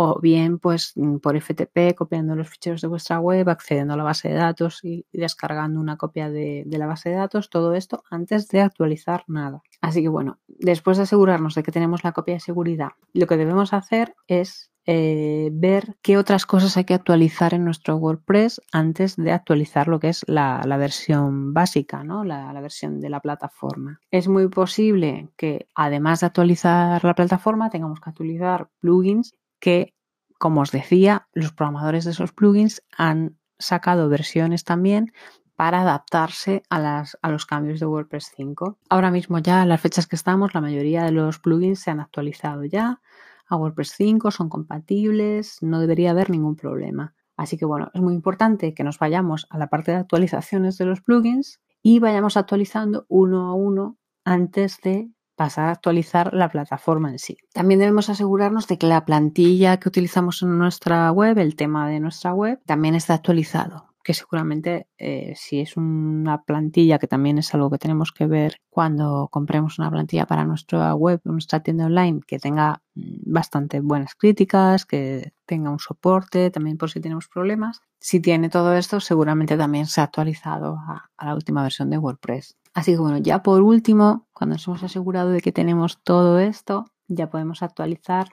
o 0.00 0.20
bien 0.20 0.60
pues 0.60 0.94
por 1.20 1.36
FTP 1.36 1.96
copiando 1.96 2.36
los 2.36 2.48
ficheros 2.48 2.80
de 2.80 2.86
vuestra 2.86 3.18
web, 3.18 3.48
accediendo 3.48 3.94
a 3.94 3.96
la 3.96 4.04
base 4.04 4.28
de 4.28 4.36
datos 4.36 4.84
y 4.84 5.04
descargando 5.12 5.80
una 5.80 5.96
copia 5.96 6.30
de, 6.30 6.64
la 6.68 6.86
base 6.86 7.10
de 7.10 7.16
datos, 7.16 7.50
todo 7.50 7.74
esto 7.74 8.04
antes 8.08 8.46
de 8.46 8.60
actualizar 8.60 9.24
nada. 9.26 9.60
Así 9.80 10.00
que 10.00 10.08
bueno, 10.08 10.38
después 10.46 10.98
de 10.98 11.02
asegurarnos 11.02 11.56
de 11.56 11.64
que 11.64 11.72
tenemos 11.72 12.04
la 12.04 12.12
copia 12.12 12.34
de 12.34 12.40
seguridad, 12.40 12.90
lo 13.12 13.26
que 13.26 13.36
debemos 13.36 13.72
hacer 13.72 14.14
es 14.28 14.70
eh, 14.86 15.50
ver 15.52 15.96
qué 16.00 16.16
otras 16.16 16.46
cosas 16.46 16.76
hay 16.76 16.84
que 16.84 16.94
actualizar 16.94 17.52
en 17.52 17.64
nuestro 17.64 17.96
WordPress 17.96 18.62
antes 18.70 19.16
de 19.16 19.32
actualizar 19.32 19.88
lo 19.88 19.98
que 19.98 20.10
es 20.10 20.24
la, 20.28 20.62
versión 20.78 21.52
básica, 21.52 22.04
¿no? 22.04 22.22
La, 22.22 22.52
la, 22.52 22.60
versión 22.60 23.00
de 23.00 23.10
la 23.10 23.18
plataforma. 23.18 23.98
Es 24.12 24.28
muy 24.28 24.46
posible 24.48 25.28
que 25.36 25.66
además 25.74 26.20
de 26.20 26.26
actualizar 26.26 27.04
la 27.04 27.14
plataforma 27.14 27.68
tengamos 27.68 28.00
que 28.00 28.10
actualizar 28.10 28.68
plugins 28.78 29.34
que, 29.60 29.94
como 30.38 30.60
os 30.60 30.70
decía, 30.70 31.28
los 31.32 31.52
programadores 31.52 32.04
de 32.04 32.12
esos 32.12 32.32
plugins 32.32 32.82
han 32.96 33.38
sacado 33.58 34.08
versiones 34.08 34.64
también 34.64 35.12
para 35.56 35.80
adaptarse 35.80 36.62
a, 36.70 37.04
los 37.24 37.44
cambios 37.46 37.80
de 37.80 37.86
WordPress 37.86 38.30
5. 38.36 38.78
Ahora 38.88 39.10
mismo 39.10 39.40
ya, 39.40 39.62
a 39.62 39.66
las 39.66 39.80
fechas 39.80 40.06
que 40.06 40.14
estamos, 40.14 40.54
la 40.54 40.60
mayoría 40.60 41.02
de 41.02 41.10
los 41.10 41.40
plugins 41.40 41.80
se 41.80 41.90
han 41.90 41.98
actualizado 41.98 42.64
ya 42.64 43.00
a 43.48 43.56
WordPress 43.56 43.94
5, 43.96 44.30
son 44.30 44.48
compatibles, 44.48 45.58
no 45.60 45.80
debería 45.80 46.12
haber 46.12 46.30
ningún 46.30 46.54
problema. 46.54 47.16
Así 47.36 47.56
que 47.56 47.64
bueno, 47.64 47.90
es 47.92 48.00
muy 48.00 48.14
importante 48.14 48.72
que 48.72 48.84
nos 48.84 48.98
vayamos 48.98 49.48
a 49.50 49.58
la 49.58 49.68
parte 49.68 49.90
de 49.90 49.98
actualizaciones 49.98 50.78
de 50.78 50.84
los 50.84 51.00
plugins 51.00 51.60
y 51.82 51.98
vayamos 51.98 52.36
actualizando 52.36 53.06
uno 53.08 53.48
a 53.48 53.54
uno 53.54 53.98
antes 54.24 54.80
de 54.82 55.10
pasar 55.38 55.68
a 55.68 55.70
actualizar 55.70 56.34
la 56.34 56.50
plataforma 56.50 57.10
en 57.10 57.18
sí. 57.18 57.38
También 57.54 57.80
debemos 57.80 58.10
asegurarnos 58.10 58.66
de 58.66 58.76
que 58.76 58.86
la 58.86 59.04
plantilla 59.04 59.78
que 59.78 59.88
utilizamos 59.88 60.42
en 60.42 60.58
nuestra 60.58 61.10
web, 61.12 61.38
el 61.38 61.54
tema 61.54 61.88
de 61.88 62.00
nuestra 62.00 62.34
web, 62.34 62.60
también 62.66 62.94
está 62.96 63.14
actualizado 63.14 63.88
que 64.08 64.14
seguramente 64.14 64.86
eh, 64.96 65.34
si 65.36 65.60
es 65.60 65.76
una 65.76 66.42
plantilla, 66.42 66.98
que 66.98 67.06
también 67.06 67.36
es 67.36 67.52
algo 67.52 67.68
que 67.68 67.76
tenemos 67.76 68.10
que 68.10 68.26
ver 68.26 68.56
cuando 68.70 69.28
compremos 69.30 69.78
una 69.78 69.90
plantilla 69.90 70.24
para 70.24 70.46
nuestra 70.46 70.94
web, 70.94 71.20
nuestra 71.24 71.60
tienda 71.60 71.84
online, 71.84 72.20
que 72.26 72.38
tenga 72.38 72.80
mm, 72.94 73.30
bastante 73.30 73.80
buenas 73.80 74.14
críticas, 74.14 74.86
que 74.86 75.34
tenga 75.44 75.68
un 75.68 75.78
soporte 75.78 76.50
también 76.50 76.78
por 76.78 76.90
si 76.90 77.02
tenemos 77.02 77.28
problemas. 77.28 77.82
Si 78.00 78.18
tiene 78.18 78.48
todo 78.48 78.72
esto, 78.74 78.98
seguramente 79.00 79.58
también 79.58 79.84
se 79.84 80.00
ha 80.00 80.04
actualizado 80.04 80.78
a, 80.78 81.10
a 81.18 81.26
la 81.26 81.34
última 81.34 81.62
versión 81.62 81.90
de 81.90 81.98
WordPress. 81.98 82.56
Así 82.78 82.92
que 82.92 82.98
bueno, 82.98 83.18
ya 83.18 83.42
por 83.42 83.60
último, 83.62 84.28
cuando 84.32 84.54
nos 84.54 84.68
hemos 84.68 84.84
asegurado 84.84 85.30
de 85.30 85.40
que 85.40 85.50
tenemos 85.50 86.00
todo 86.04 86.38
esto, 86.38 86.84
ya 87.08 87.28
podemos 87.28 87.60
actualizar 87.64 88.28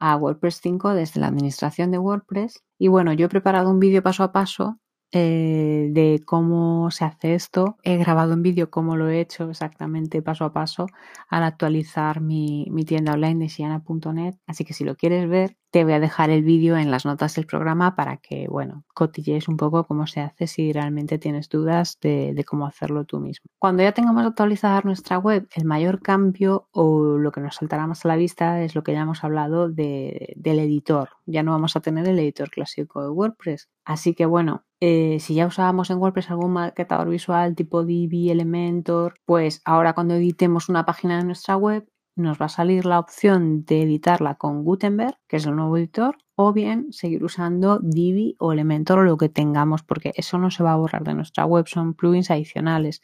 a 0.00 0.16
WordPress 0.16 0.60
5 0.62 0.94
desde 0.94 1.20
la 1.20 1.28
administración 1.28 1.92
de 1.92 1.98
WordPress. 1.98 2.64
Y 2.76 2.88
bueno, 2.88 3.12
yo 3.12 3.26
he 3.26 3.28
preparado 3.28 3.70
un 3.70 3.78
vídeo 3.78 4.02
paso 4.02 4.24
a 4.24 4.32
paso 4.32 4.80
eh, 5.12 5.90
de 5.92 6.20
cómo 6.26 6.90
se 6.90 7.04
hace 7.04 7.36
esto. 7.36 7.76
He 7.84 7.96
grabado 7.96 8.32
en 8.32 8.42
vídeo 8.42 8.68
cómo 8.68 8.96
lo 8.96 9.08
he 9.08 9.20
hecho 9.20 9.48
exactamente 9.48 10.22
paso 10.22 10.44
a 10.44 10.52
paso 10.52 10.86
al 11.28 11.44
actualizar 11.44 12.20
mi, 12.20 12.66
mi 12.72 12.84
tienda 12.84 13.12
online 13.12 13.44
de 13.44 13.48
siana.net. 13.48 14.34
Así 14.48 14.64
que 14.64 14.74
si 14.74 14.82
lo 14.82 14.96
quieres 14.96 15.28
ver, 15.28 15.56
te 15.74 15.82
voy 15.82 15.94
a 15.94 15.98
dejar 15.98 16.30
el 16.30 16.44
vídeo 16.44 16.76
en 16.76 16.92
las 16.92 17.04
notas 17.04 17.34
del 17.34 17.46
programa 17.46 17.96
para 17.96 18.18
que, 18.18 18.46
bueno, 18.48 18.84
cotillees 18.94 19.48
un 19.48 19.56
poco 19.56 19.82
cómo 19.82 20.06
se 20.06 20.20
hace 20.20 20.46
si 20.46 20.72
realmente 20.72 21.18
tienes 21.18 21.48
dudas 21.48 21.98
de, 22.00 22.44
cómo 22.46 22.68
hacerlo 22.68 23.04
tú 23.06 23.18
mismo. 23.18 23.46
Cuando 23.58 23.82
ya 23.82 23.90
tengamos 23.90 24.24
actualizada 24.24 24.82
nuestra 24.84 25.18
web, 25.18 25.48
el 25.52 25.64
mayor 25.64 26.00
cambio 26.00 26.68
o 26.70 27.18
lo 27.18 27.32
que 27.32 27.40
nos 27.40 27.56
saltará 27.56 27.88
más 27.88 28.04
a 28.04 28.08
la 28.08 28.14
vista 28.14 28.62
es 28.62 28.76
lo 28.76 28.84
que 28.84 28.92
ya 28.92 29.00
hemos 29.00 29.24
hablado 29.24 29.68
de, 29.68 30.34
del 30.36 30.60
editor. 30.60 31.08
Ya 31.26 31.42
no 31.42 31.50
vamos 31.50 31.74
a 31.74 31.80
tener 31.80 32.06
el 32.06 32.20
editor 32.20 32.50
clásico 32.50 33.02
de 33.02 33.08
WordPress. 33.08 33.68
Así 33.84 34.14
que, 34.14 34.26
bueno, 34.26 34.64
eh, 34.78 35.18
si 35.18 35.34
ya 35.34 35.46
usábamos 35.46 35.90
en 35.90 35.98
WordPress 35.98 36.30
algún 36.30 36.52
maquetador 36.52 37.08
visual 37.08 37.56
tipo 37.56 37.84
Divi, 37.84 38.30
Elementor, 38.30 39.14
pues 39.24 39.60
ahora 39.64 39.92
cuando 39.94 40.14
editemos 40.14 40.68
una 40.68 40.84
página 40.84 41.18
de 41.18 41.24
nuestra 41.24 41.56
web 41.56 41.84
nos 42.16 42.40
va 42.40 42.46
a 42.46 42.48
salir 42.48 42.86
la 42.86 42.98
opción 42.98 43.64
de 43.64 43.82
editarla 43.82 44.36
con 44.36 44.64
Gutenberg, 44.64 45.18
que 45.28 45.36
es 45.36 45.46
el 45.46 45.56
nuevo 45.56 45.76
editor, 45.76 46.18
o 46.36 46.52
bien 46.52 46.92
seguir 46.92 47.24
usando 47.24 47.78
Divi 47.80 48.36
o 48.38 48.52
Elementor 48.52 49.00
o 49.00 49.04
lo 49.04 49.16
que 49.16 49.28
tengamos, 49.28 49.82
porque 49.82 50.12
eso 50.16 50.38
no 50.38 50.50
se 50.50 50.62
va 50.62 50.72
a 50.72 50.76
borrar 50.76 51.04
de 51.04 51.14
nuestra 51.14 51.44
web, 51.46 51.66
son 51.66 51.94
plugins 51.94 52.30
adicionales 52.30 53.02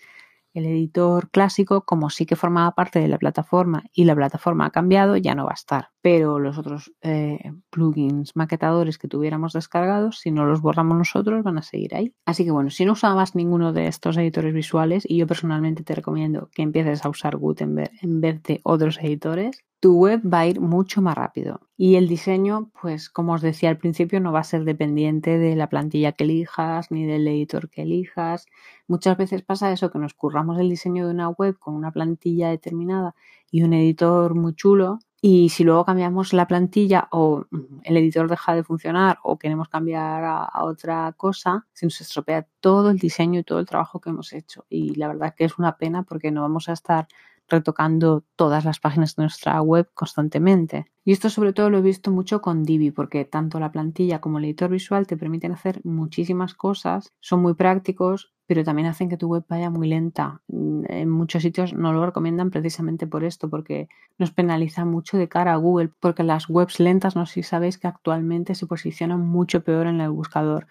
el 0.54 0.66
editor 0.66 1.30
clásico, 1.30 1.84
como 1.84 2.10
sí 2.10 2.26
que 2.26 2.36
formaba 2.36 2.74
parte 2.74 2.98
de 2.98 3.08
la 3.08 3.18
plataforma 3.18 3.84
y 3.92 4.04
la 4.04 4.16
plataforma 4.16 4.66
ha 4.66 4.70
cambiado, 4.70 5.16
ya 5.16 5.34
no 5.34 5.44
va 5.44 5.52
a 5.52 5.54
estar. 5.54 5.90
Pero 6.02 6.38
los 6.38 6.56
otros 6.58 6.92
eh, 7.02 7.52
plugins 7.70 8.34
maquetadores 8.34 8.96
que 8.98 9.08
tuviéramos 9.08 9.52
descargados, 9.52 10.18
si 10.18 10.30
no 10.30 10.46
los 10.46 10.62
borramos 10.62 10.96
nosotros, 10.96 11.42
van 11.42 11.58
a 11.58 11.62
seguir 11.62 11.94
ahí. 11.94 12.14
Así 12.24 12.44
que 12.44 12.50
bueno, 12.50 12.70
si 12.70 12.84
no 12.84 12.92
usabas 12.92 13.34
ninguno 13.34 13.72
de 13.72 13.86
estos 13.86 14.16
editores 14.16 14.54
visuales, 14.54 15.04
y 15.06 15.18
yo 15.18 15.26
personalmente 15.26 15.82
te 15.82 15.94
recomiendo 15.94 16.48
que 16.54 16.62
empieces 16.62 17.04
a 17.04 17.08
usar 17.10 17.36
Gutenberg 17.36 17.90
en 18.00 18.20
vez 18.20 18.42
de 18.44 18.60
otros 18.64 18.98
editores, 18.98 19.62
tu 19.80 19.96
web 19.96 20.20
va 20.22 20.40
a 20.40 20.46
ir 20.46 20.60
mucho 20.60 21.00
más 21.00 21.14
rápido. 21.16 21.60
Y 21.76 21.96
el 21.96 22.06
diseño, 22.06 22.70
pues 22.80 23.08
como 23.08 23.32
os 23.32 23.40
decía 23.40 23.70
al 23.70 23.78
principio, 23.78 24.20
no 24.20 24.30
va 24.30 24.40
a 24.40 24.44
ser 24.44 24.64
dependiente 24.64 25.38
de 25.38 25.56
la 25.56 25.68
plantilla 25.70 26.12
que 26.12 26.24
elijas 26.24 26.90
ni 26.90 27.06
del 27.06 27.26
editor 27.26 27.70
que 27.70 27.82
elijas. 27.82 28.46
Muchas 28.86 29.16
veces 29.16 29.42
pasa 29.42 29.72
eso, 29.72 29.90
que 29.90 29.98
nos 29.98 30.12
curramos 30.12 30.58
el 30.58 30.68
diseño 30.68 31.06
de 31.06 31.14
una 31.14 31.30
web 31.30 31.58
con 31.58 31.74
una 31.74 31.92
plantilla 31.92 32.50
determinada 32.50 33.14
y 33.50 33.62
un 33.62 33.72
editor 33.72 34.34
muy 34.34 34.54
chulo. 34.54 34.98
Y 35.22 35.50
si 35.50 35.64
luego 35.64 35.84
cambiamos 35.84 36.32
la 36.32 36.46
plantilla 36.46 37.08
o 37.10 37.44
el 37.82 37.96
editor 37.98 38.28
deja 38.28 38.54
de 38.54 38.64
funcionar 38.64 39.18
o 39.22 39.38
queremos 39.38 39.68
cambiar 39.68 40.24
a, 40.24 40.44
a 40.44 40.64
otra 40.64 41.12
cosa, 41.16 41.66
se 41.74 41.84
nos 41.84 42.00
estropea 42.00 42.46
todo 42.60 42.90
el 42.90 42.98
diseño 42.98 43.40
y 43.40 43.44
todo 43.44 43.58
el 43.58 43.66
trabajo 43.66 44.00
que 44.00 44.10
hemos 44.10 44.32
hecho. 44.32 44.64
Y 44.70 44.94
la 44.94 45.08
verdad 45.08 45.34
que 45.36 45.44
es 45.44 45.58
una 45.58 45.76
pena 45.76 46.04
porque 46.04 46.30
no 46.30 46.40
vamos 46.40 46.70
a 46.70 46.72
estar 46.72 47.06
retocando 47.50 48.24
todas 48.36 48.64
las 48.64 48.80
páginas 48.80 49.16
de 49.16 49.24
nuestra 49.24 49.60
web 49.60 49.90
constantemente. 49.94 50.86
Y 51.04 51.12
esto 51.12 51.28
sobre 51.28 51.52
todo 51.52 51.70
lo 51.70 51.78
he 51.78 51.82
visto 51.82 52.10
mucho 52.10 52.40
con 52.40 52.62
Divi, 52.62 52.90
porque 52.90 53.24
tanto 53.24 53.58
la 53.58 53.72
plantilla 53.72 54.20
como 54.20 54.38
el 54.38 54.44
editor 54.44 54.70
visual 54.70 55.06
te 55.06 55.16
permiten 55.16 55.52
hacer 55.52 55.80
muchísimas 55.84 56.54
cosas, 56.54 57.12
son 57.20 57.42
muy 57.42 57.54
prácticos, 57.54 58.32
pero 58.46 58.64
también 58.64 58.88
hacen 58.88 59.08
que 59.08 59.16
tu 59.16 59.28
web 59.28 59.44
vaya 59.48 59.70
muy 59.70 59.88
lenta. 59.88 60.42
En 60.48 61.08
muchos 61.08 61.42
sitios 61.42 61.72
no 61.72 61.92
lo 61.92 62.04
recomiendan 62.04 62.50
precisamente 62.50 63.06
por 63.06 63.22
esto, 63.22 63.48
porque 63.48 63.88
nos 64.18 64.32
penaliza 64.32 64.84
mucho 64.84 65.18
de 65.18 65.28
cara 65.28 65.52
a 65.52 65.56
Google, 65.56 65.90
porque 66.00 66.24
las 66.24 66.48
webs 66.48 66.80
lentas, 66.80 67.14
no 67.14 67.26
sé 67.26 67.34
si 67.34 67.42
sabéis 67.44 67.78
que 67.78 67.86
actualmente 67.86 68.54
se 68.56 68.66
posicionan 68.66 69.20
mucho 69.20 69.62
peor 69.62 69.86
en 69.86 70.00
el 70.00 70.10
buscador. 70.10 70.66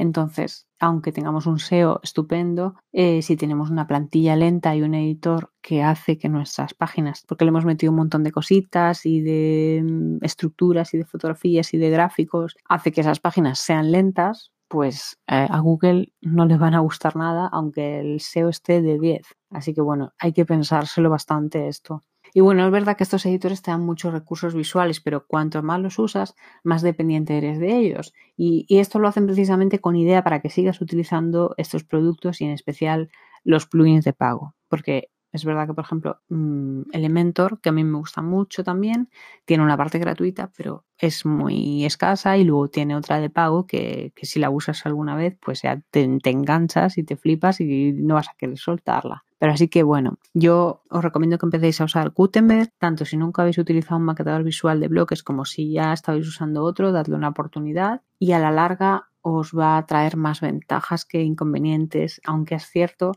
Entonces, 0.00 0.66
aunque 0.78 1.12
tengamos 1.12 1.44
un 1.44 1.58
SEO 1.58 2.00
estupendo, 2.02 2.74
eh, 2.90 3.20
si 3.20 3.36
tenemos 3.36 3.68
una 3.68 3.86
plantilla 3.86 4.34
lenta 4.34 4.74
y 4.74 4.80
un 4.80 4.94
editor 4.94 5.52
que 5.60 5.82
hace 5.82 6.16
que 6.16 6.30
nuestras 6.30 6.72
páginas, 6.72 7.22
porque 7.28 7.44
le 7.44 7.50
hemos 7.50 7.66
metido 7.66 7.92
un 7.92 7.98
montón 7.98 8.24
de 8.24 8.32
cositas 8.32 9.04
y 9.04 9.20
de 9.20 9.84
mm, 9.84 10.24
estructuras 10.24 10.94
y 10.94 10.98
de 10.98 11.04
fotografías 11.04 11.74
y 11.74 11.76
de 11.76 11.90
gráficos, 11.90 12.56
hace 12.66 12.92
que 12.92 13.02
esas 13.02 13.20
páginas 13.20 13.58
sean 13.58 13.92
lentas, 13.92 14.52
pues 14.68 15.18
eh, 15.26 15.46
a 15.50 15.60
Google 15.60 16.14
no 16.22 16.46
le 16.46 16.56
van 16.56 16.72
a 16.72 16.80
gustar 16.80 17.14
nada, 17.16 17.50
aunque 17.52 18.00
el 18.00 18.20
SEO 18.20 18.48
esté 18.48 18.80
de 18.80 18.98
10. 18.98 19.26
Así 19.50 19.74
que 19.74 19.82
bueno, 19.82 20.14
hay 20.18 20.32
que 20.32 20.46
pensárselo 20.46 21.10
bastante 21.10 21.68
esto. 21.68 22.00
Y 22.34 22.40
bueno, 22.40 22.64
es 22.66 22.72
verdad 22.72 22.96
que 22.96 23.04
estos 23.04 23.26
editores 23.26 23.62
te 23.62 23.70
dan 23.70 23.80
muchos 23.84 24.12
recursos 24.12 24.54
visuales, 24.54 25.00
pero 25.00 25.26
cuanto 25.26 25.62
más 25.62 25.80
los 25.80 25.98
usas, 25.98 26.34
más 26.64 26.82
dependiente 26.82 27.36
eres 27.36 27.58
de 27.58 27.76
ellos. 27.76 28.12
Y, 28.36 28.66
esto 28.80 28.98
lo 28.98 29.08
hacen 29.08 29.26
precisamente 29.26 29.78
con 29.80 29.96
idea 29.96 30.22
para 30.24 30.40
que 30.40 30.50
sigas 30.50 30.80
utilizando 30.80 31.54
estos 31.58 31.84
productos 31.84 32.40
y 32.40 32.44
en 32.44 32.52
especial 32.52 33.10
los 33.44 33.66
plugins 33.66 34.04
de 34.04 34.12
pago. 34.12 34.54
Porque 34.68 35.10
Es 35.32 35.44
verdad 35.44 35.66
que, 35.68 35.74
por 35.74 35.84
ejemplo, 35.84 36.20
mm, 36.28 36.82
Elementor, 36.92 37.60
que 37.60 37.68
a 37.68 37.72
mí 37.72 37.84
me 37.84 37.98
gusta 37.98 38.20
mucho 38.20 38.64
también, 38.64 39.08
tiene 39.44 39.62
una 39.62 39.76
parte 39.76 39.98
gratuita, 40.00 40.50
pero 40.56 40.84
es 40.98 41.24
muy 41.24 41.84
escasa 41.84 42.36
y 42.36 42.44
luego 42.44 42.68
tiene 42.68 42.96
otra 42.96 43.20
de 43.20 43.30
pago 43.30 43.66
que, 43.66 44.12
que 44.16 44.26
si 44.26 44.40
la 44.40 44.50
usas 44.50 44.84
alguna 44.86 45.14
vez, 45.14 45.36
pues 45.40 45.62
ya 45.62 45.80
te, 45.90 46.18
te, 46.20 46.30
enganchas 46.30 46.98
y 46.98 47.04
te 47.04 47.16
flipas 47.16 47.60
y 47.60 47.92
no 47.92 48.14
vas 48.14 48.28
a 48.28 48.34
querer 48.38 48.58
soltarla. 48.58 49.24
Pero 49.40 49.54
así 49.54 49.68
que 49.68 49.82
bueno, 49.82 50.18
yo 50.34 50.82
os 50.90 51.02
recomiendo 51.02 51.38
que 51.38 51.46
empecéis 51.46 51.80
a 51.80 51.84
usar 51.84 52.10
Gutenberg, 52.10 52.74
tanto 52.76 53.06
si 53.06 53.16
nunca 53.16 53.40
habéis 53.40 53.56
utilizado 53.56 53.96
un 53.96 54.04
maquetador 54.04 54.44
visual 54.44 54.80
de 54.80 54.88
bloques 54.88 55.22
como 55.22 55.46
si 55.46 55.72
ya 55.72 55.94
estabais 55.94 56.28
usando 56.28 56.62
otro, 56.62 56.92
dadle 56.92 57.16
una 57.16 57.30
oportunidad 57.30 58.02
y 58.18 58.32
a 58.32 58.38
la 58.38 58.50
larga 58.50 59.08
os 59.22 59.52
va 59.52 59.78
a 59.78 59.86
traer 59.86 60.18
más 60.18 60.42
ventajas 60.42 61.06
que 61.06 61.22
inconvenientes, 61.22 62.20
aunque 62.26 62.56
es 62.56 62.66
cierto 62.66 63.12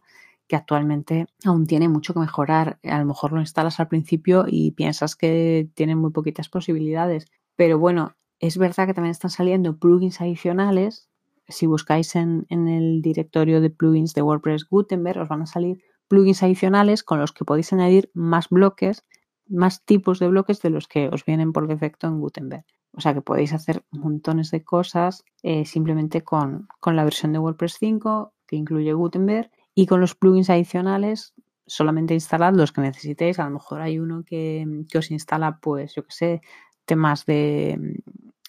que 0.48 0.56
actualmente 0.56 1.28
aún 1.44 1.66
tiene 1.66 1.90
mucho 1.90 2.14
que 2.14 2.22
mejorar. 2.22 2.80
A 2.84 3.00
lo 3.00 3.06
mejor 3.06 3.34
lo 3.34 3.42
instalas 3.42 3.82
al 3.82 3.90
principio 3.90 4.46
y 4.48 4.72
piensas 4.72 5.18
que 5.18 5.70
tiene 5.74 5.98
muy 5.98 6.12
poquitas 6.12 6.48
posibilidades. 6.48 7.26
Pero 7.58 7.80
bueno, 7.80 8.16
es 8.40 8.58
verdad 8.58 8.88
que 8.88 8.94
también 8.94 9.12
están 9.12 9.30
saliendo 9.30 9.78
plugins 9.78 10.22
adicionales. 10.22 11.10
Si 11.50 11.66
buscáis 11.66 12.16
en, 12.16 12.46
en 12.48 12.70
el 12.70 13.02
directorio 13.02 13.60
de 13.60 13.72
plugins 13.72 14.14
de 14.14 14.22
WordPress 14.22 14.70
Gutenberg, 14.70 15.20
os 15.20 15.28
van 15.28 15.42
a 15.42 15.48
salir 15.48 15.84
plugins 16.14 16.44
adicionales 16.44 17.02
con 17.02 17.20
los 17.20 17.32
que 17.32 17.44
podéis 17.44 17.74
añadir 17.74 18.12
más 18.14 18.50
bloques, 18.50 19.04
más 19.48 19.84
tipos 19.84 20.20
de 20.20 20.28
bloques 20.28 20.62
de 20.62 20.70
los 20.70 20.88
que 20.88 21.10
os 21.10 21.26
vienen 21.26 21.54
por 21.54 21.68
defecto 21.68 22.06
en 22.06 22.20
Gutenberg. 22.20 22.66
O 22.92 23.02
sea 23.02 23.16
que 23.16 23.22
podéis 23.22 23.52
hacer 23.52 23.84
montones 23.90 24.52
de 24.52 24.64
cosas 24.64 25.26
eh, 25.42 25.66
simplemente 25.66 26.22
con, 26.22 26.68
con, 26.80 26.96
la 26.96 27.04
versión 27.04 27.34
de 27.34 27.40
WordPress 27.40 27.78
5 27.80 28.32
que 28.46 28.56
incluye 28.58 28.94
Gutenberg 28.94 29.50
y 29.74 29.88
con 29.88 30.02
los 30.02 30.14
plugins 30.14 30.52
adicionales 30.52 31.34
solamente 31.66 32.14
instalad 32.14 32.54
los 32.54 32.72
que 32.72 32.82
necesitéis. 32.82 33.40
A 33.40 33.46
lo 33.46 33.56
mejor 33.56 33.82
hay 33.82 33.98
uno 33.98 34.24
que, 34.24 34.86
que 34.88 35.00
os 35.00 35.10
instala, 35.10 35.58
pues 35.60 35.96
yo 35.96 36.04
que 36.04 36.12
sé, 36.12 36.42
temas 36.86 37.26
de, 37.26 37.98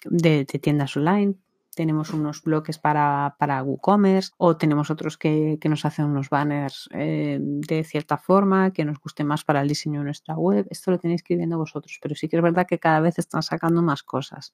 de, 0.05 0.45
de 0.45 0.59
tiendas 0.59 0.95
online, 0.95 1.33
tenemos 1.75 2.11
unos 2.11 2.41
bloques 2.41 2.79
para, 2.79 3.35
para 3.37 3.61
WooCommerce 3.61 4.31
o 4.37 4.57
tenemos 4.57 4.89
otros 4.89 5.17
que, 5.17 5.57
que 5.61 5.69
nos 5.69 5.85
hacen 5.85 6.05
unos 6.05 6.29
banners 6.29 6.89
eh, 6.93 7.37
de 7.41 7.83
cierta 7.83 8.17
forma 8.17 8.71
que 8.71 8.85
nos 8.85 8.99
guste 8.99 9.23
más 9.23 9.43
para 9.43 9.61
el 9.61 9.67
diseño 9.67 9.99
de 9.99 10.05
nuestra 10.05 10.35
web. 10.35 10.65
Esto 10.69 10.91
lo 10.91 10.99
tenéis 10.99 11.21
que 11.21 11.33
ir 11.33 11.37
viendo 11.37 11.57
vosotros, 11.57 11.99
pero 12.01 12.15
sí 12.15 12.27
que 12.27 12.37
es 12.37 12.41
verdad 12.41 12.65
que 12.67 12.79
cada 12.79 12.99
vez 12.99 13.19
están 13.19 13.43
sacando 13.43 13.81
más 13.81 14.03
cosas 14.03 14.53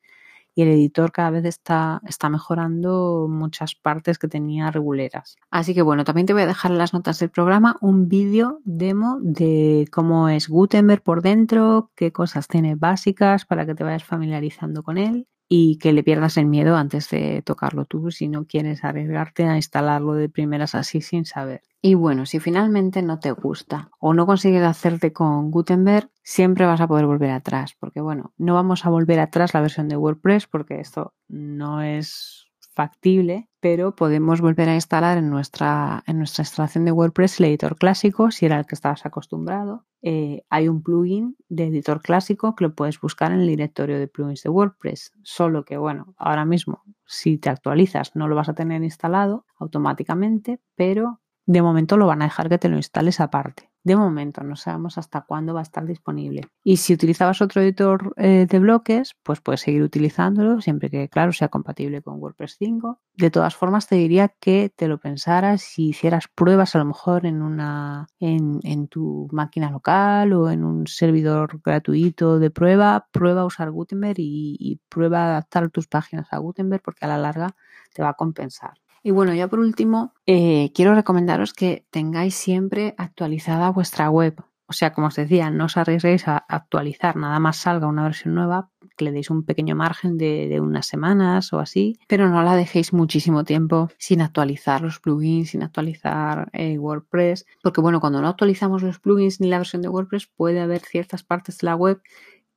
y 0.54 0.64
el 0.64 0.70
editor 0.70 1.12
cada 1.12 1.30
vez 1.30 1.46
está, 1.46 2.02
está 2.06 2.30
mejorando 2.30 3.28
muchas 3.30 3.76
partes 3.76 4.18
que 4.18 4.28
tenía 4.28 4.72
reguleras. 4.72 5.38
Así 5.50 5.74
que 5.74 5.82
bueno, 5.82 6.04
también 6.04 6.28
te 6.28 6.34
voy 6.34 6.42
a 6.42 6.48
dejar 6.48 6.72
en 6.72 6.78
las 6.78 6.94
notas 6.94 7.20
del 7.20 7.30
programa 7.30 7.78
un 7.82 8.08
vídeo 8.08 8.60
demo 8.64 9.18
de 9.22 9.88
cómo 9.92 10.30
es 10.30 10.50
Gutenberg 10.50 11.04
por 11.04 11.22
dentro, 11.22 11.92
qué 11.96 12.12
cosas 12.12 12.48
tiene 12.48 12.76
básicas 12.76 13.46
para 13.46 13.66
que 13.66 13.76
te 13.76 13.84
vayas 13.84 14.04
familiarizando 14.04 14.84
con 14.84 14.98
él 14.98 15.28
y 15.54 15.80
que 15.80 15.92
le 15.92 16.02
pierdas 16.02 16.38
el 16.38 16.46
miedo 16.46 16.78
antes 16.78 17.10
de 17.10 17.42
tocarlo 17.42 17.84
tú 17.84 18.10
si 18.10 18.30
no 18.30 18.46
quieres 18.46 18.86
arriesgarte 18.86 19.44
a 19.44 19.58
instalarlo 19.58 20.14
de 20.14 20.30
primeras 20.30 20.76
así 20.76 21.02
sin 21.02 21.26
saber. 21.26 21.62
Y 21.82 21.96
bueno, 21.96 22.26
si 22.26 22.40
finalmente 22.40 23.02
no 23.02 23.20
te 23.20 23.32
gusta 23.32 23.92
o 24.00 24.14
no 24.14 24.26
consigues 24.26 24.64
hacerte 24.64 25.12
con 25.12 25.52
Gutenberg, 25.52 26.10
siempre 26.24 26.66
vas 26.66 26.80
a 26.80 26.88
poder 26.88 27.06
volver 27.06 27.32
atrás, 27.32 27.76
porque 27.78 28.00
bueno, 28.00 28.32
no 28.38 28.54
vamos 28.54 28.86
a 28.86 28.90
volver 28.92 29.20
atrás 29.20 29.54
la 29.54 29.60
versión 29.60 29.90
de 29.90 29.98
WordPress 29.98 30.48
porque 30.48 30.80
esto 30.80 31.16
no 31.28 31.82
es 31.82 32.48
factible, 32.74 33.50
pero 33.62 33.96
podemos 33.96 34.42
volver 34.42 34.68
a 34.68 34.76
instalar 34.76 35.18
en 35.18 35.30
nuestra, 35.30 36.04
en 36.08 36.18
nuestra 36.18 36.42
instalación 36.42 36.84
de 36.84 36.92
WordPress 36.92 37.40
el 37.40 37.46
editor 37.46 37.78
clásico, 37.78 38.32
si 38.32 38.46
era 38.46 38.60
el 38.60 38.66
que 38.66 38.76
estabas 38.76 39.06
acostumbrado. 39.06 39.86
Eh, 40.02 40.44
hay 40.50 40.68
un 40.68 40.82
plugin 40.82 41.38
de 41.48 41.68
editor 41.68 42.02
clásico 42.02 42.56
que 42.56 42.66
lo 42.66 42.76
puedes 42.76 43.00
buscar 43.00 43.32
en 43.32 43.42
el 43.42 43.48
directorio 43.48 44.00
de 44.00 44.08
plugins 44.08 44.44
de 44.44 44.50
WordPress, 44.50 45.14
solo 45.22 45.64
que 45.64 45.78
bueno, 45.78 46.16
ahora 46.18 46.44
mismo 46.44 46.84
si 47.06 47.38
te 47.38 47.50
actualizas 47.50 48.16
no 48.16 48.28
lo 48.28 48.36
vas 48.36 48.50
a 48.50 48.56
tener 48.56 48.84
instalado 48.84 49.46
automáticamente, 49.60 50.60
pero 50.76 51.21
de 51.46 51.62
momento 51.62 51.98
lo 51.98 52.08
van 52.08 52.22
a 52.22 52.26
dejar 52.26 52.50
que 52.50 52.58
te 52.58 52.70
lo 52.70 52.78
instales 52.78 53.20
aparte. 53.20 53.72
De 53.84 53.96
momento, 53.96 54.44
no 54.44 54.56
sabemos 54.56 55.00
hasta 55.00 55.22
cuándo 55.22 55.56
va 55.56 55.62
a 55.62 55.64
estar 55.64 55.88
disponible. 55.88 56.48
Y 56.64 56.78
si 56.78 56.94
utilizabas 56.94 57.42
otro 57.42 57.64
editor 57.64 58.14
eh, 58.16 58.46
de 58.48 58.60
bloques, 58.60 59.16
pues 59.24 59.42
puedes 59.42 59.62
seguir 59.62 59.82
utilizándolo 59.82 60.62
siempre 60.62 60.92
que, 60.92 61.10
claro, 61.10 61.34
sea 61.34 61.48
compatible 61.48 62.04
con 62.04 62.20
WordPress 62.20 62.58
5. 62.60 63.00
De 63.16 63.32
todas 63.32 63.56
formas, 63.56 63.88
te 63.88 63.96
diría 63.96 64.28
que 64.40 64.72
te 64.76 64.88
lo 64.88 65.00
pensaras 65.00 65.64
si 65.64 65.90
hicieras 65.90 66.28
pruebas 66.28 66.76
a 66.76 66.80
lo 66.80 66.86
mejor 66.86 67.26
en 67.26 67.42
una 67.42 68.06
en, 68.20 68.60
en 68.62 68.88
tu 68.88 69.28
máquina 69.32 69.72
local 69.72 70.34
o 70.34 70.52
en 70.52 70.64
un 70.64 70.86
servidor 70.86 71.60
gratuito 71.64 72.38
de 72.38 72.52
prueba. 72.52 73.08
Prueba 73.12 73.42
a 73.42 73.46
usar 73.46 73.72
Gutenberg 73.72 74.20
y, 74.20 74.58
y 74.60 74.80
prueba 74.90 75.24
a 75.24 75.30
adaptar 75.30 75.72
tus 75.72 75.88
páginas 75.88 76.28
a 76.32 76.38
Gutenberg 76.38 76.84
porque 76.84 77.06
a 77.06 77.08
la 77.08 77.18
larga 77.18 77.56
te 77.96 78.04
va 78.04 78.10
a 78.10 78.14
compensar. 78.14 78.76
Y 79.04 79.12
bueno, 79.12 79.34
ya 79.34 79.48
por 79.48 79.60
último, 79.60 80.14
eh, 80.28 80.72
quiero 80.76 80.94
recomendaros 80.94 81.54
que 81.54 81.86
tengáis 81.90 82.36
siempre 82.36 82.94
actualizada 82.98 83.72
vuestra 83.72 84.10
web. 84.10 84.36
O 84.68 84.74
sea, 84.74 84.94
como 84.94 85.08
os 85.08 85.16
decía, 85.16 85.50
no 85.50 85.66
os 85.66 85.76
arriesguéis 85.76 86.30
a 86.30 86.38
actualizar, 86.38 87.18
nada 87.18 87.40
más 87.40 87.58
salga 87.58 87.88
una 87.88 88.04
versión 88.04 88.36
nueva, 88.36 88.70
que 88.96 89.04
le 89.04 89.12
deis 89.12 89.30
un 89.30 89.44
pequeño 89.44 89.76
margen 89.76 90.18
de, 90.18 90.48
de, 90.48 90.62
unas 90.62 90.86
semanas 90.86 91.52
o 91.52 91.60
así, 91.60 92.00
pero 92.08 92.30
no 92.30 92.42
la 92.42 92.56
dejéis 92.56 92.94
muchísimo 92.94 93.44
tiempo 93.44 93.90
sin 93.98 94.22
actualizar 94.22 94.82
los 94.82 95.00
plugins, 95.00 95.50
sin 95.50 95.64
actualizar 95.64 96.50
eh, 96.54 96.78
WordPress, 96.78 97.46
porque 97.62 97.82
bueno, 97.82 98.00
cuando 98.00 98.22
no 98.22 98.30
actualizamos 98.30 98.82
los 98.82 99.00
plugins 99.00 99.42
ni 99.42 99.50
la 99.50 99.58
versión 99.58 99.82
de 99.82 99.90
WordPress 99.90 100.28
puede 100.28 100.62
haber 100.62 100.82
ciertas 100.82 101.24
partes 101.24 101.58
de 101.58 101.66
la 101.66 101.76
web 101.76 102.02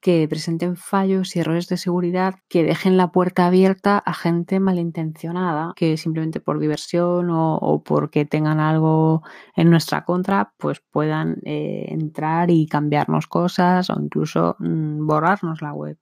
que 0.04 0.28
presenten 0.28 0.76
fallos 0.76 1.34
y 1.34 1.40
errores 1.40 1.66
de 1.66 1.78
seguridad 1.78 2.34
que 2.50 2.62
dejen 2.62 2.98
la 2.98 3.10
puerta 3.10 3.46
abierta 3.46 3.96
a 3.96 4.12
gente 4.12 4.60
malintencionada 4.60 5.72
que 5.76 5.96
simplemente 5.96 6.40
por 6.40 6.58
diversión 6.58 7.30
o, 7.30 7.82
porque 7.82 8.26
tengan 8.26 8.60
algo 8.60 9.22
en 9.56 9.70
nuestra 9.70 10.04
contra 10.04 10.52
pues 10.58 10.82
puedan 10.90 11.38
eh, 11.46 11.86
entrar 11.88 12.50
y 12.50 12.66
cambiarnos 12.66 13.26
cosas 13.28 13.88
o 13.88 13.98
incluso 13.98 14.56
mmm, 14.58 15.06
borrarnos 15.06 15.62
la 15.62 15.72
web. 15.72 15.96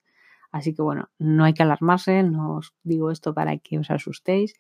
Así 0.51 0.75
que 0.75 0.83
bueno, 0.83 1.09
no 1.21 1.45
hay 1.45 1.55
que 1.55 1.63
alarmarse, 1.63 2.25
no 2.25 2.57
os 2.57 2.75
digo 2.83 3.13
esto 3.13 3.33
para 3.35 3.57
que 3.59 3.79
os 3.79 3.89
asustéis, 3.89 4.55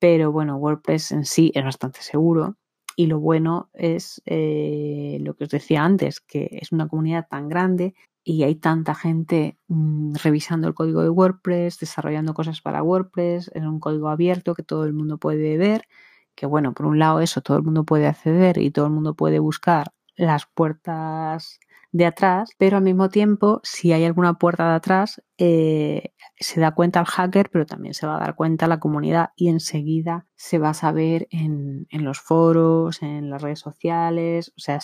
pero 0.00 0.32
bueno, 0.32 0.56
WordPress 0.56 1.12
en 1.12 1.24
sí 1.24 1.52
es 1.54 1.62
bastante 1.62 2.02
seguro 2.02 2.56
y 2.96 3.06
lo 3.06 3.20
bueno 3.20 3.70
es 3.74 4.20
eh, 4.26 5.18
lo 5.20 5.34
que 5.34 5.44
os 5.44 5.50
decía 5.50 5.84
antes, 5.84 6.20
que 6.20 6.48
es 6.50 6.72
una 6.72 6.88
comunidad 6.88 7.28
tan 7.30 7.48
grande 7.48 7.94
y 8.24 8.44
hay 8.44 8.54
tanta 8.56 8.94
gente 8.94 9.58
mmm, 9.68 10.14
revisando 10.22 10.68
el 10.68 10.74
código 10.74 11.02
de 11.02 11.10
WordPress, 11.10 11.78
desarrollando 11.78 12.34
cosas 12.34 12.60
para 12.60 12.82
WordPress, 12.82 13.50
en 13.54 13.66
un 13.66 13.80
código 13.80 14.08
abierto 14.08 14.54
que 14.54 14.62
todo 14.62 14.84
el 14.84 14.92
mundo 14.94 15.18
puede 15.18 15.56
ver, 15.58 15.86
que 16.34 16.46
bueno, 16.46 16.74
por 16.74 16.86
un 16.86 16.98
lado 16.98 17.20
eso 17.20 17.40
todo 17.42 17.56
el 17.58 17.62
mundo 17.64 17.84
puede 17.84 18.06
acceder 18.06 18.58
y 18.58 18.70
todo 18.70 18.86
el 18.86 18.92
mundo 18.92 19.14
puede 19.14 19.38
buscar 19.38 19.92
las 20.16 20.46
puertas 20.46 21.58
de 21.92 22.06
atrás, 22.06 22.50
pero 22.58 22.78
al 22.78 22.82
mismo 22.84 23.08
tiempo, 23.10 23.60
si 23.64 23.92
hay 23.92 24.04
alguna 24.04 24.34
puerta 24.34 24.68
de 24.70 24.74
atrás, 24.76 25.22
eh, 25.38 26.12
se 26.42 26.60
da 26.60 26.72
cuenta 26.72 27.00
el 27.00 27.06
hacker, 27.06 27.50
pero 27.50 27.66
también 27.66 27.94
se 27.94 28.06
va 28.06 28.16
a 28.16 28.20
dar 28.20 28.34
cuenta 28.34 28.66
la 28.66 28.80
comunidad 28.80 29.30
y 29.36 29.48
enseguida 29.48 30.26
se 30.36 30.58
va 30.58 30.70
a 30.70 30.74
saber 30.74 31.28
en, 31.30 31.86
en 31.90 32.04
los 32.04 32.20
foros, 32.20 33.02
en 33.02 33.30
las 33.30 33.42
redes 33.42 33.60
sociales. 33.60 34.52
O 34.56 34.60
sea, 34.60 34.78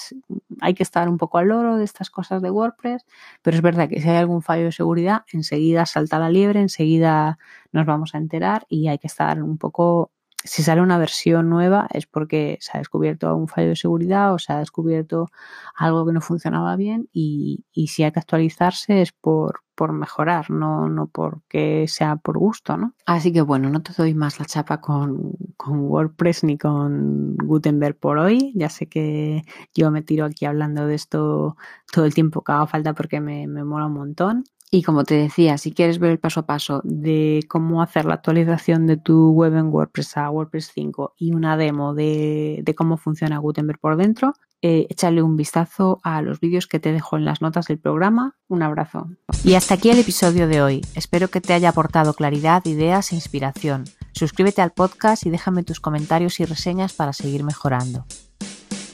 hay 0.61 0.75
que 0.75 0.83
estar 0.83 1.09
un 1.09 1.18
poco 1.18 1.38
al 1.38 1.49
loro 1.49 1.77
de 1.77 1.85
estas 1.85 2.11
cosas 2.11 2.42
de 2.42 2.51
WordPress, 2.51 3.05
pero 3.42 3.57
es 3.57 3.62
verdad 3.62 3.88
que 3.88 4.01
si 4.01 4.09
hay 4.09 4.16
algún 4.16 4.42
fallo 4.42 4.64
de 4.64 4.73
seguridad, 4.73 5.25
enseguida 5.33 5.87
salta 5.87 6.18
la 6.18 6.31
liebre, 6.31 6.61
enseguida 6.61 7.38
nos 7.73 7.87
vamos 7.87 8.14
a 8.14 8.18
enterar 8.18 8.66
y 8.68 8.88
hay 8.88 8.99
que 8.99 9.07
estar 9.07 9.42
un 9.42 9.59
poco 9.59 10.12
si 10.44 10.62
sale 10.62 10.81
una 10.81 10.98
versión 10.98 11.51
nueva 11.51 11.88
es 11.92 12.07
porque 12.07 12.59
se 12.61 12.77
ha 12.77 12.79
descubierto 12.79 13.35
un 13.35 13.48
fallo 13.48 13.68
de 13.68 13.77
seguridad 13.77 14.33
o 14.33 14.38
se 14.38 14.53
ha 14.53 14.59
descubierto 14.59 15.31
algo 15.74 16.07
que 16.07 16.12
no 16.12 16.20
funcionaba 16.20 16.77
bien 16.77 17.09
y, 17.12 17.64
y 17.72 17.88
si 17.88 18.05
hay 18.05 18.12
que 18.12 18.20
actualizarse 18.20 19.03
es 19.03 19.12
por, 19.12 19.62
por 19.74 19.92
mejorar, 19.92 20.51
no, 20.51 20.88
no 20.88 21.07
porque 21.07 21.87
sea 21.88 22.16
por 22.16 22.38
gusto, 22.38 22.77
¿no? 22.77 22.94
Así 23.07 23.33
que 23.33 23.42
bueno, 23.42 23.68
no 23.70 23.83
te 23.83 23.92
doy 23.96 24.14
más 24.14 24.38
la 24.38 24.46
chapa 24.46 24.81
con, 24.81 25.33
con 25.57 25.81
WordPress 25.81 26.44
ni 26.44 26.57
con 26.57 27.37
Gutenberg 27.37 27.96
por 27.96 28.18
hoy. 28.18 28.53
Ya 28.55 28.68
sé 28.70 28.88
que 28.88 29.42
yo 29.74 29.90
me 29.90 30.03
tiro 30.03 30.24
aquí 30.24 30.46
hablando 30.46 30.87
de 30.87 30.94
esto 30.94 31.57
todo 31.92 32.05
el 32.05 32.14
tiempo 32.14 32.42
que 32.42 32.53
haga 32.53 32.66
falta 32.66 32.92
porque 32.94 33.20
me, 33.20 33.46
me 33.46 33.64
mola 33.64 33.87
un 33.87 33.94
montón. 33.94 34.44
Y 34.70 34.83
como 34.83 35.04
te 35.04 35.14
decía, 35.14 35.57
si 35.57 35.72
quieres 35.72 35.98
ver 35.98 36.11
el 36.11 36.18
paso 36.18 36.40
a 36.40 36.46
paso 36.46 36.83
de 36.85 37.44
cómo 37.48 37.81
hacer 37.81 38.04
la 38.04 38.14
actualización 38.14 38.87
de 38.87 38.98
tu 38.98 39.31
web 39.31 39.54
en 39.54 39.68
WordPress 39.68 40.18
a 40.18 40.31
WordPress 40.31 40.72
5 40.74 41.14
y 41.16 41.33
una 41.33 41.57
demo 41.57 41.94
de, 41.94 42.62
cómo 42.76 42.98
funciona 42.98 43.38
Gutenberg 43.38 43.78
por 43.81 43.96
dentro, 43.96 44.35
eh, 44.61 44.87
échale 44.90 45.22
un 45.22 45.37
vistazo 45.37 46.00
a 46.02 46.20
los 46.20 46.40
vídeos 46.40 46.66
que 46.66 46.81
te 46.81 46.92
dejo 46.92 47.16
en 47.16 47.24
las 47.24 47.40
notas 47.40 47.66
del 47.66 47.78
programa. 47.78 48.37
Un 48.48 48.62
abrazo. 48.62 49.09
Y 49.42 49.54
hasta 49.54 49.74
aquí 49.74 49.88
el 49.88 50.00
episodio 50.00 50.48
de 50.48 50.61
hoy. 50.61 50.81
Espero 50.94 51.28
que 51.28 51.40
te 51.40 51.54
haya 51.54 51.70
aportado 51.70 52.12
claridad, 52.12 52.64
ideas 52.66 53.12
e 53.12 53.14
inspiración. 53.14 53.85
Suscríbete 54.12 54.61
al 54.61 54.72
podcast 54.72 55.24
y 55.24 55.31
déjame 55.31 55.62
tus 55.62 55.81
comentarios 55.81 56.40
y 56.40 56.44
reseñas 56.44 56.92
para 56.92 57.12
seguir 57.14 57.42
mejorando. 57.44 58.04